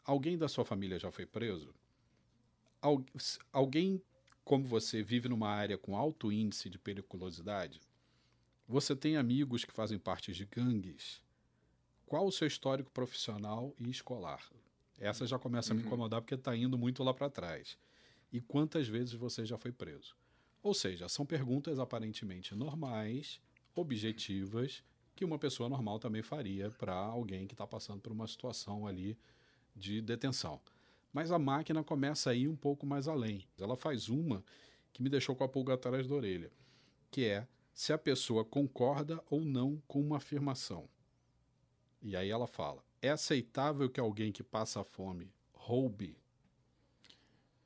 alguém 0.03 0.39
da 0.39 0.47
sua 0.47 0.65
família 0.65 0.97
já 0.97 1.11
foi 1.11 1.27
preso? 1.27 1.71
alguém 3.53 4.01
como 4.43 4.63
você 4.63 5.03
vive 5.03 5.29
numa 5.29 5.49
área 5.49 5.77
com 5.77 5.95
alto 5.95 6.31
índice 6.31 6.67
de 6.67 6.79
periculosidade? 6.79 7.79
Você 8.67 8.95
tem 8.95 9.17
amigos 9.17 9.63
que 9.63 9.71
fazem 9.71 9.99
parte 9.99 10.33
de 10.33 10.45
gangues? 10.45 11.21
Qual 12.07 12.25
o 12.25 12.31
seu 12.31 12.47
histórico 12.47 12.89
profissional 12.89 13.75
e 13.77 13.89
escolar? 13.89 14.41
Essa 14.97 15.27
já 15.27 15.37
começa 15.37 15.73
a 15.73 15.75
me 15.75 15.81
uhum. 15.81 15.87
incomodar 15.87 16.21
porque 16.21 16.35
está 16.35 16.55
indo 16.55 16.77
muito 16.77 17.03
lá 17.03 17.13
para 17.13 17.29
trás. 17.29 17.77
E 18.31 18.39
quantas 18.39 18.87
vezes 18.87 19.13
você 19.13 19.45
já 19.45 19.57
foi 19.57 19.73
preso? 19.73 20.15
Ou 20.63 20.73
seja, 20.73 21.09
são 21.09 21.25
perguntas 21.25 21.79
aparentemente 21.79 22.55
normais, 22.55 23.41
objetivas, 23.75 24.81
que 25.15 25.25
uma 25.25 25.37
pessoa 25.37 25.67
normal 25.67 25.99
também 25.99 26.23
faria 26.23 26.71
para 26.71 26.95
alguém 26.95 27.45
que 27.45 27.53
está 27.53 27.67
passando 27.67 27.99
por 27.99 28.13
uma 28.13 28.27
situação 28.27 28.87
ali 28.87 29.17
de 29.75 30.01
detenção. 30.01 30.61
Mas 31.11 31.29
a 31.29 31.37
máquina 31.37 31.83
começa 31.83 32.29
a 32.29 32.33
ir 32.33 32.47
um 32.47 32.55
pouco 32.55 32.85
mais 32.85 33.09
além. 33.09 33.45
Ela 33.59 33.75
faz 33.75 34.07
uma 34.07 34.41
que 34.93 35.03
me 35.03 35.09
deixou 35.09 35.35
com 35.35 35.43
a 35.43 35.49
pulga 35.49 35.73
atrás 35.73 36.07
da 36.07 36.15
orelha, 36.15 36.51
que 37.11 37.25
é 37.25 37.45
se 37.73 37.91
a 37.91 37.97
pessoa 37.97 38.45
concorda 38.45 39.21
ou 39.29 39.41
não 39.41 39.81
com 39.87 39.99
uma 39.99 40.17
afirmação. 40.17 40.87
E 42.01 42.15
aí 42.15 42.29
ela 42.29 42.47
fala: 42.47 42.83
é 43.01 43.09
aceitável 43.09 43.89
que 43.89 43.99
alguém 43.99 44.31
que 44.31 44.43
passa 44.43 44.83
fome 44.83 45.31
roube? 45.67 46.15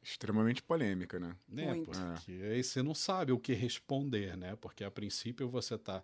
Extremamente 0.01 0.63
polêmica, 0.63 1.19
né? 1.19 1.35
né? 1.47 1.73
Muito. 1.75 1.91
Porque 1.91 2.31
é. 2.31 2.53
aí 2.53 2.63
você 2.63 2.81
não 2.81 2.95
sabe 2.95 3.31
o 3.31 3.39
que 3.39 3.53
responder, 3.53 4.35
né? 4.35 4.55
Porque 4.55 4.83
a 4.83 4.89
princípio 4.89 5.47
você 5.47 5.75
está 5.75 6.03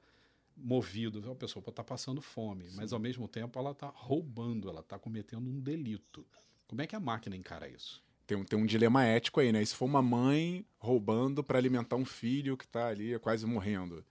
movido, 0.56 1.32
a 1.32 1.36
pessoa 1.36 1.64
está 1.68 1.84
passando 1.84 2.22
fome, 2.22 2.70
Sim. 2.70 2.76
mas 2.78 2.94
ao 2.94 3.00
mesmo 3.00 3.28
tempo 3.28 3.58
ela 3.58 3.72
está 3.72 3.88
roubando, 3.88 4.70
ela 4.70 4.82
está 4.82 5.00
cometendo 5.00 5.50
um 5.50 5.60
delito. 5.60 6.26
Como 6.68 6.82
é 6.82 6.88
que 6.88 6.96
a 6.96 7.00
máquina 7.00 7.36
encara 7.36 7.68
isso? 7.68 8.04
Tem 8.28 8.38
um, 8.38 8.44
tem 8.44 8.60
um 8.60 8.66
dilema 8.66 9.04
ético 9.04 9.40
aí, 9.40 9.52
né? 9.52 9.62
E 9.62 9.66
se 9.66 9.74
for 9.74 9.86
uma 9.86 10.02
mãe 10.02 10.66
roubando 10.78 11.44
para 11.44 11.58
alimentar 11.58 11.96
um 11.96 12.06
filho 12.06 12.58
que 12.58 12.66
está 12.66 12.88
ali 12.88 13.18
quase 13.20 13.46
morrendo? 13.46 14.06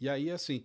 E 0.00 0.08
aí, 0.08 0.30
assim, 0.30 0.62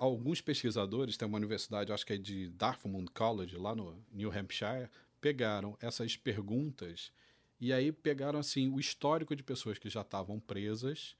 alguns 0.00 0.40
pesquisadores, 0.40 1.18
tem 1.18 1.28
uma 1.28 1.36
universidade, 1.36 1.92
acho 1.92 2.06
que 2.06 2.14
é 2.14 2.16
de 2.16 2.48
Dartmouth 2.48 3.10
College, 3.12 3.54
lá 3.58 3.74
no 3.74 4.02
New 4.10 4.32
Hampshire, 4.32 4.88
pegaram 5.20 5.76
essas 5.78 6.16
perguntas 6.16 7.12
e 7.60 7.70
aí 7.70 7.92
pegaram 7.92 8.38
assim 8.38 8.70
o 8.70 8.80
histórico 8.80 9.36
de 9.36 9.42
pessoas 9.42 9.78
que 9.78 9.90
já 9.90 10.00
estavam 10.00 10.40
presas 10.40 11.14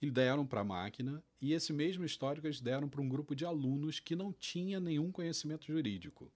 e 0.00 0.10
deram 0.10 0.44
para 0.44 0.60
a 0.60 0.64
máquina 0.64 1.24
e 1.40 1.54
esse 1.54 1.72
mesmo 1.72 2.04
histórico 2.04 2.46
eles 2.46 2.60
deram 2.60 2.86
para 2.86 3.00
um 3.00 3.08
grupo 3.08 3.34
de 3.34 3.46
alunos 3.46 3.98
que 3.98 4.14
não 4.14 4.30
tinha 4.30 4.78
nenhum 4.78 5.10
conhecimento 5.10 5.64
jurídico. 5.64 6.30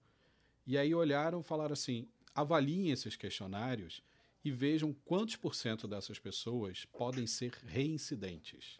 E 0.65 0.79
aí 0.79 0.95
olharam, 0.95 1.43
falaram 1.43 1.73
assim: 1.73 2.07
avaliem 2.33 2.89
esses 2.89 3.15
questionários 3.15 4.01
e 4.43 4.49
vejam 4.49 4.95
quantos 5.05 5.35
por 5.35 5.53
cento 5.53 5.87
dessas 5.87 6.17
pessoas 6.17 6.85
podem 6.85 7.27
ser 7.27 7.51
reincidentes. 7.67 8.79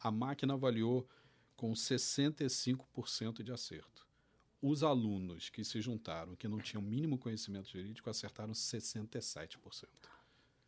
A 0.00 0.10
máquina 0.10 0.54
avaliou 0.54 1.08
com 1.58 1.72
65% 1.72 3.42
de 3.42 3.52
acerto. 3.52 4.06
Os 4.62 4.84
alunos 4.84 5.50
que 5.50 5.64
se 5.64 5.80
juntaram, 5.80 6.36
que 6.36 6.46
não 6.46 6.60
tinham 6.60 6.80
mínimo 6.80 7.18
conhecimento 7.18 7.68
jurídico, 7.68 8.08
acertaram 8.08 8.52
67%. 8.52 9.88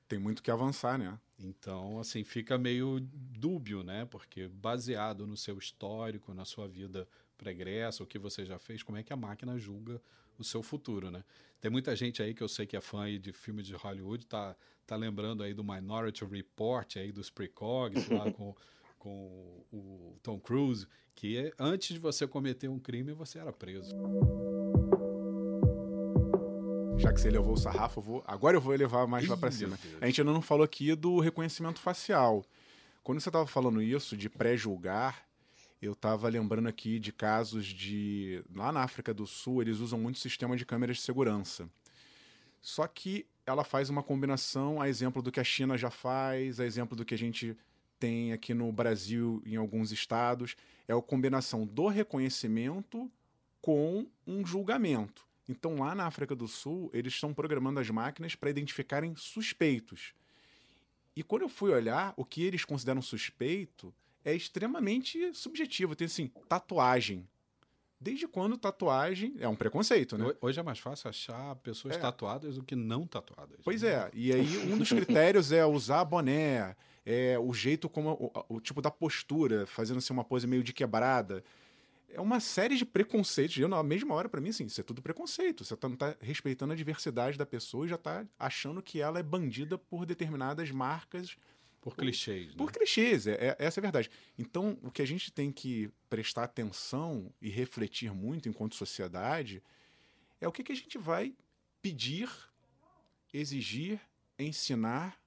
Tem 0.08 0.18
muito 0.18 0.42
que 0.42 0.50
avançar, 0.50 0.98
né? 0.98 1.16
Então, 1.38 2.00
assim, 2.00 2.24
fica 2.24 2.58
meio 2.58 2.98
dúbio, 3.00 3.84
né? 3.84 4.04
Porque 4.04 4.48
baseado 4.48 5.28
no 5.28 5.36
seu 5.36 5.56
histórico, 5.56 6.34
na 6.34 6.44
sua 6.44 6.66
vida 6.66 7.08
pregressa, 7.38 8.02
o 8.02 8.06
que 8.06 8.18
você 8.18 8.44
já 8.44 8.58
fez, 8.58 8.82
como 8.82 8.98
é 8.98 9.04
que 9.04 9.12
a 9.12 9.16
máquina 9.16 9.56
julga 9.56 10.02
o 10.36 10.42
seu 10.42 10.60
futuro, 10.60 11.08
né? 11.08 11.22
Tem 11.60 11.70
muita 11.70 11.94
gente 11.94 12.20
aí 12.20 12.34
que 12.34 12.42
eu 12.42 12.48
sei 12.48 12.66
que 12.66 12.76
é 12.76 12.80
fã 12.80 13.06
de 13.16 13.32
filmes 13.32 13.64
de 13.64 13.74
Hollywood, 13.74 14.26
tá, 14.26 14.56
tá 14.84 14.96
lembrando 14.96 15.44
aí 15.44 15.54
do 15.54 15.62
Minority 15.62 16.24
Report, 16.24 16.96
aí 16.96 17.12
dos 17.12 17.30
precogs, 17.30 18.08
lá 18.08 18.30
com 18.32 18.56
com 19.00 19.64
o 19.72 20.14
Tom 20.22 20.38
Cruise, 20.38 20.86
que 21.16 21.52
antes 21.58 21.94
de 21.94 21.98
você 21.98 22.26
cometer 22.26 22.68
um 22.68 22.78
crime, 22.78 23.12
você 23.12 23.38
era 23.38 23.52
preso. 23.52 23.96
Já 26.98 27.12
que 27.12 27.18
você 27.18 27.30
levou 27.30 27.54
o 27.54 27.56
sarrafo, 27.56 27.98
eu 27.98 28.04
vou... 28.04 28.24
agora 28.26 28.58
eu 28.58 28.60
vou 28.60 28.74
levar 28.74 29.06
mais 29.06 29.26
lá 29.26 29.36
para 29.36 29.50
cima. 29.50 29.78
A 30.00 30.06
gente 30.06 30.20
ainda 30.20 30.32
não 30.32 30.42
falou 30.42 30.62
aqui 30.62 30.94
do 30.94 31.18
reconhecimento 31.18 31.80
facial. 31.80 32.44
Quando 33.02 33.20
você 33.20 33.30
estava 33.30 33.46
falando 33.46 33.80
isso, 33.80 34.14
de 34.14 34.28
pré-julgar, 34.28 35.26
eu 35.80 35.92
estava 35.92 36.28
lembrando 36.28 36.68
aqui 36.68 36.98
de 36.98 37.10
casos 37.10 37.64
de. 37.64 38.44
Lá 38.54 38.70
na 38.70 38.82
África 38.82 39.14
do 39.14 39.26
Sul, 39.26 39.62
eles 39.62 39.78
usam 39.78 39.98
muito 39.98 40.18
sistema 40.18 40.54
de 40.58 40.66
câmeras 40.66 40.98
de 40.98 41.02
segurança. 41.02 41.70
Só 42.60 42.86
que 42.86 43.26
ela 43.46 43.64
faz 43.64 43.88
uma 43.88 44.02
combinação, 44.02 44.78
a 44.78 44.90
exemplo 44.90 45.22
do 45.22 45.32
que 45.32 45.40
a 45.40 45.44
China 45.44 45.78
já 45.78 45.90
faz, 45.90 46.60
a 46.60 46.66
exemplo 46.66 46.94
do 46.94 47.04
que 47.04 47.14
a 47.14 47.18
gente 47.18 47.56
tem 48.00 48.32
aqui 48.32 48.54
no 48.54 48.72
Brasil, 48.72 49.42
em 49.44 49.56
alguns 49.56 49.92
estados, 49.92 50.56
é 50.88 50.94
a 50.94 51.02
combinação 51.02 51.66
do 51.66 51.86
reconhecimento 51.86 53.10
com 53.60 54.06
um 54.26 54.44
julgamento. 54.44 55.24
Então, 55.46 55.76
lá 55.76 55.94
na 55.94 56.06
África 56.06 56.34
do 56.34 56.48
Sul, 56.48 56.90
eles 56.94 57.12
estão 57.12 57.34
programando 57.34 57.78
as 57.78 57.90
máquinas 57.90 58.34
para 58.34 58.50
identificarem 58.50 59.14
suspeitos. 59.16 60.14
E 61.14 61.22
quando 61.22 61.42
eu 61.42 61.48
fui 61.48 61.70
olhar, 61.70 62.14
o 62.16 62.24
que 62.24 62.42
eles 62.42 62.64
consideram 62.64 63.02
suspeito 63.02 63.92
é 64.24 64.34
extremamente 64.34 65.34
subjetivo. 65.34 65.94
Tem 65.94 66.06
assim, 66.06 66.30
tatuagem. 66.48 67.28
Desde 68.00 68.26
quando 68.26 68.56
tatuagem 68.56 69.34
é 69.38 69.46
um 69.46 69.56
preconceito, 69.56 70.16
né? 70.16 70.32
Hoje 70.40 70.58
é 70.58 70.62
mais 70.62 70.78
fácil 70.78 71.10
achar 71.10 71.54
pessoas 71.56 71.96
é. 71.96 71.98
tatuadas 71.98 72.54
do 72.54 72.62
que 72.62 72.74
não 72.74 73.06
tatuadas. 73.06 73.58
Pois 73.62 73.82
né? 73.82 73.90
é. 73.90 74.10
E 74.14 74.32
aí 74.32 74.72
um 74.72 74.78
dos 74.78 74.88
critérios 74.88 75.52
é 75.52 75.66
usar 75.66 76.04
boné, 76.06 76.74
é 77.04 77.38
o 77.38 77.52
jeito 77.52 77.88
como 77.88 78.32
o, 78.48 78.56
o 78.56 78.60
tipo 78.60 78.82
da 78.82 78.90
postura, 78.90 79.66
fazendo 79.66 79.98
assim 79.98 80.12
uma 80.12 80.24
pose 80.24 80.46
meio 80.46 80.62
de 80.62 80.72
quebrada. 80.72 81.42
É 82.08 82.20
uma 82.20 82.40
série 82.40 82.76
de 82.76 82.84
preconceitos. 82.84 83.56
Eu, 83.56 83.68
na 83.68 83.82
mesma 83.82 84.14
hora, 84.14 84.28
para 84.28 84.40
mim, 84.40 84.48
assim, 84.50 84.66
isso 84.66 84.80
é 84.80 84.84
tudo 84.84 85.00
preconceito. 85.00 85.64
Você 85.64 85.76
tá, 85.76 85.88
não 85.88 85.96
tá 85.96 86.16
respeitando 86.20 86.72
a 86.72 86.76
diversidade 86.76 87.38
da 87.38 87.46
pessoa 87.46 87.86
e 87.86 87.88
já 87.88 87.96
tá 87.96 88.26
achando 88.38 88.82
que 88.82 89.00
ela 89.00 89.18
é 89.18 89.22
bandida 89.22 89.78
por 89.78 90.04
determinadas 90.04 90.70
marcas 90.70 91.36
por 91.80 91.96
clichês. 91.96 92.54
Por 92.54 92.66
né? 92.66 92.72
clichês, 92.72 93.26
é, 93.26 93.32
é, 93.32 93.56
essa 93.58 93.78
é 93.78 93.80
a 93.80 93.82
verdade. 93.82 94.10
Então, 94.38 94.78
o 94.82 94.90
que 94.90 95.00
a 95.00 95.06
gente 95.06 95.32
tem 95.32 95.50
que 95.50 95.90
prestar 96.10 96.44
atenção 96.44 97.32
e 97.40 97.48
refletir 97.48 98.12
muito 98.12 98.48
enquanto 98.48 98.74
sociedade 98.74 99.62
é 100.40 100.46
o 100.46 100.52
que, 100.52 100.62
que 100.62 100.72
a 100.72 100.76
gente 100.76 100.98
vai 100.98 101.34
pedir, 101.80 102.28
exigir, 103.32 103.98
ensinar 104.38 105.18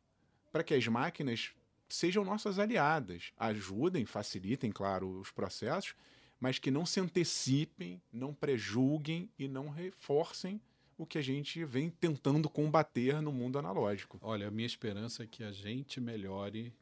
para 0.51 0.63
que 0.63 0.73
as 0.73 0.87
máquinas 0.87 1.51
sejam 1.93 2.25
nossas 2.25 2.57
aliadas, 2.57 3.31
ajudem, 3.37 4.03
facilitem, 4.05 4.71
claro, 4.71 5.19
os 5.19 5.29
processos, 5.29 5.93
mas 6.39 6.57
que 6.57 6.71
não 6.71 6.85
se 6.85 6.99
antecipem, 6.99 8.01
não 8.11 8.33
prejulguem 8.33 9.29
e 9.37 9.47
não 9.47 9.69
reforcem 9.69 10.59
o 10.97 11.05
que 11.05 11.19
a 11.19 11.21
gente 11.21 11.63
vem 11.63 11.91
tentando 11.91 12.49
combater 12.49 13.21
no 13.21 13.31
mundo 13.31 13.59
analógico. 13.59 14.17
Olha, 14.21 14.47
a 14.47 14.51
minha 14.51 14.65
esperança 14.65 15.23
é 15.23 15.27
que 15.27 15.43
a 15.43 15.51
gente 15.51 16.01
melhore 16.01 16.73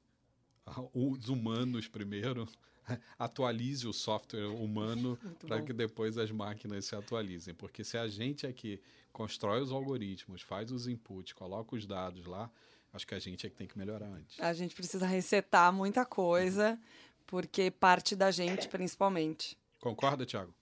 os 0.93 1.27
humanos 1.27 1.89
primeiro, 1.89 2.47
atualize 3.19 3.85
o 3.85 3.93
software 3.93 4.47
humano 4.47 5.19
para 5.45 5.61
que 5.61 5.73
depois 5.73 6.17
as 6.17 6.31
máquinas 6.31 6.85
se 6.85 6.95
atualizem. 6.95 7.53
Porque 7.53 7.83
se 7.83 7.97
a 7.97 8.07
gente 8.07 8.47
aqui 8.47 8.79
constrói 9.11 9.61
os 9.61 9.73
algoritmos, 9.73 10.41
faz 10.41 10.71
os 10.71 10.87
inputs, 10.87 11.33
coloca 11.33 11.75
os 11.75 11.85
dados 11.85 12.25
lá, 12.25 12.49
acho 12.93 13.07
que 13.07 13.15
a 13.15 13.19
gente 13.19 13.45
é 13.45 13.49
que 13.49 13.55
tem 13.55 13.67
que 13.67 13.77
melhorar 13.77 14.07
antes. 14.07 14.39
A 14.39 14.53
gente 14.53 14.75
precisa 14.75 15.05
resetar 15.05 15.71
muita 15.71 16.05
coisa, 16.05 16.79
porque 17.25 17.71
parte 17.71 18.15
da 18.15 18.31
gente, 18.31 18.67
principalmente. 18.67 19.57
Concorda, 19.79 20.25
Thiago? 20.25 20.53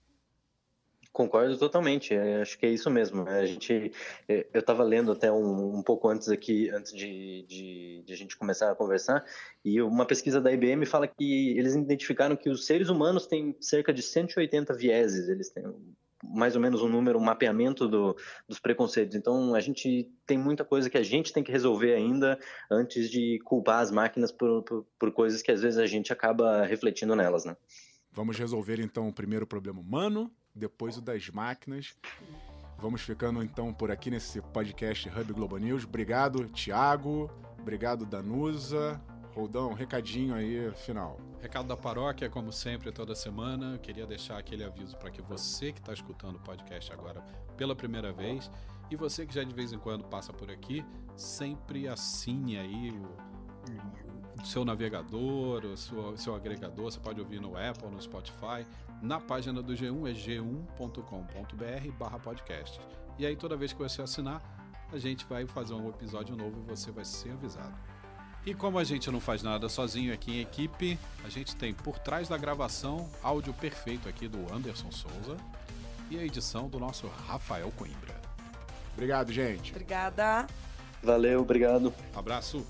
Concordo 1.12 1.58
totalmente, 1.58 2.14
é, 2.14 2.42
acho 2.42 2.58
que 2.58 2.68
é 2.68 2.70
isso 2.70 2.90
mesmo. 2.90 3.28
A 3.28 3.46
gente, 3.46 3.92
é, 4.28 4.46
eu 4.54 4.60
estava 4.60 4.84
lendo 4.84 5.12
até 5.12 5.32
um, 5.32 5.78
um, 5.78 5.82
pouco 5.82 6.08
antes 6.08 6.30
aqui, 6.30 6.70
antes 6.70 6.94
de, 6.94 7.44
de, 7.48 8.04
de, 8.06 8.14
a 8.14 8.16
gente 8.16 8.38
começar 8.38 8.72
a 8.72 8.76
conversar, 8.76 9.26
e 9.66 9.82
uma 9.82 10.06
pesquisa 10.06 10.40
da 10.40 10.52
IBM 10.52 10.86
fala 10.86 11.08
que 11.08 11.58
eles 11.58 11.74
identificaram 11.74 12.36
que 12.36 12.50
os 12.50 12.66
seres 12.66 12.90
humanos 12.90 13.26
têm 13.26 13.56
cerca 13.60 13.92
de 13.92 14.04
180 14.04 14.74
vieses, 14.76 15.28
eles 15.28 15.50
têm 15.50 15.66
mais 16.24 16.56
ou 16.56 16.62
menos 16.62 16.82
um 16.82 16.90
número, 16.90 17.18
um 17.18 17.24
mapeamento 17.24 17.88
do, 17.88 18.16
dos 18.48 18.60
preconceitos. 18.60 19.16
Então, 19.16 19.56
a 19.56 19.60
gente 19.60 20.10
tem 20.26 20.38
muita 20.38 20.66
coisa 20.66 20.90
que 20.90 20.98
a 20.98 21.04
gente 21.04 21.32
tem 21.32 21.44
que 21.44 21.52
resolver 21.52 21.94
ainda 21.94 22.40
antes 22.70 23.10
de 23.10 23.40
culpar 23.44 23.82
as 23.82 23.92
máquinas 23.92 24.32
por, 24.32 24.64
por, 24.64 24.86
por 24.98 25.12
coisas 25.12 25.42
que 25.42 25.52
às 25.52 25.62
vezes 25.62 25.80
a 25.80 25.86
gente 25.86 26.12
acaba 26.12 26.66
refletindo 26.66 27.16
nelas, 27.16 27.46
né? 27.46 27.56
Vamos 28.12 28.38
resolver 28.38 28.80
então 28.80 29.08
o 29.08 29.14
primeiro 29.14 29.46
problema 29.46 29.80
humano, 29.80 30.32
depois 30.54 30.98
o 30.98 31.02
das 31.02 31.30
máquinas. 31.30 31.96
Vamos 32.78 33.02
ficando 33.02 33.44
então 33.44 33.74
por 33.74 33.92
aqui 33.92 34.10
nesse 34.10 34.42
podcast 34.42 35.10
Hub 35.10 35.34
Globo 35.34 35.58
News. 35.58 35.84
Obrigado, 35.84 36.48
Tiago. 36.50 37.30
Obrigado, 37.60 38.06
Danusa. 38.06 39.00
Roldão, 39.34 39.74
recadinho 39.74 40.34
aí, 40.34 40.72
final. 40.76 41.29
Recado 41.42 41.70
da 41.70 41.78
paróquia, 41.78 42.30
como 42.30 42.52
sempre, 42.52 42.92
toda 42.92 43.16
semana. 43.16 43.72
Eu 43.74 43.80
queria 43.80 44.06
deixar 44.06 44.38
aquele 44.38 44.64
aviso 44.64 44.96
para 44.98 45.10
que 45.10 45.22
você 45.22 45.72
que 45.72 45.80
está 45.80 45.94
escutando 45.94 46.36
o 46.36 46.40
podcast 46.40 46.92
agora 46.92 47.24
pela 47.56 47.74
primeira 47.74 48.12
vez 48.12 48.52
e 48.92 48.96
você 48.96 49.26
que 49.26 49.34
já 49.34 49.44
de 49.44 49.54
vez 49.54 49.72
em 49.72 49.80
quando 49.80 50.04
passa 50.04 50.34
por 50.34 50.52
aqui, 50.52 50.84
sempre 51.16 51.88
assine 51.88 52.58
aí 52.58 52.92
o, 52.92 53.16
o 54.42 54.46
seu 54.46 54.66
navegador, 54.66 55.64
o 55.64 55.78
seu, 55.78 56.18
seu 56.18 56.36
agregador. 56.36 56.92
Você 56.92 57.00
pode 57.00 57.22
ouvir 57.22 57.40
no 57.40 57.56
Apple, 57.56 57.90
no 57.90 58.02
Spotify. 58.02 58.68
Na 59.02 59.22
página 59.22 59.62
do 59.62 59.74
G1 59.74 60.10
é 60.10 60.14
g1.com.br/barra 60.14 62.20
podcast. 62.20 62.82
E 63.18 63.26
aí, 63.26 63.38
toda 63.38 63.56
vez 63.56 63.72
que 63.72 63.80
você 63.80 64.02
assinar, 64.02 64.42
a 64.92 64.98
gente 64.98 65.26
vai 65.26 65.48
fazer 65.48 65.74
um 65.74 65.88
episódio 65.88 66.36
novo 66.36 66.60
e 66.60 66.64
você 66.64 66.92
vai 66.92 67.06
ser 67.06 67.32
avisado. 67.32 67.78
E 68.50 68.54
como 68.56 68.80
a 68.80 68.84
gente 68.84 69.12
não 69.12 69.20
faz 69.20 69.44
nada 69.44 69.70
sozinho 69.70 70.12
aqui 70.12 70.38
em 70.38 70.42
equipe, 70.42 70.98
a 71.24 71.30
gente 71.30 71.56
tem 71.56 71.72
por 71.72 72.00
trás 72.00 72.28
da 72.28 72.36
gravação 72.36 73.08
áudio 73.22 73.54
perfeito 73.54 74.10
aqui 74.10 74.28
do 74.28 74.52
Anderson 74.52 74.92
Souza 74.92 75.38
e 76.10 76.18
a 76.18 76.24
edição 76.24 76.68
do 76.68 76.80
nosso 76.80 77.06
Rafael 77.28 77.72
Coimbra. 77.78 78.20
Obrigado, 78.94 79.32
gente. 79.32 79.70
Obrigada. 79.70 80.48
Valeu, 81.04 81.42
obrigado. 81.42 81.94
Abraço. 82.16 82.66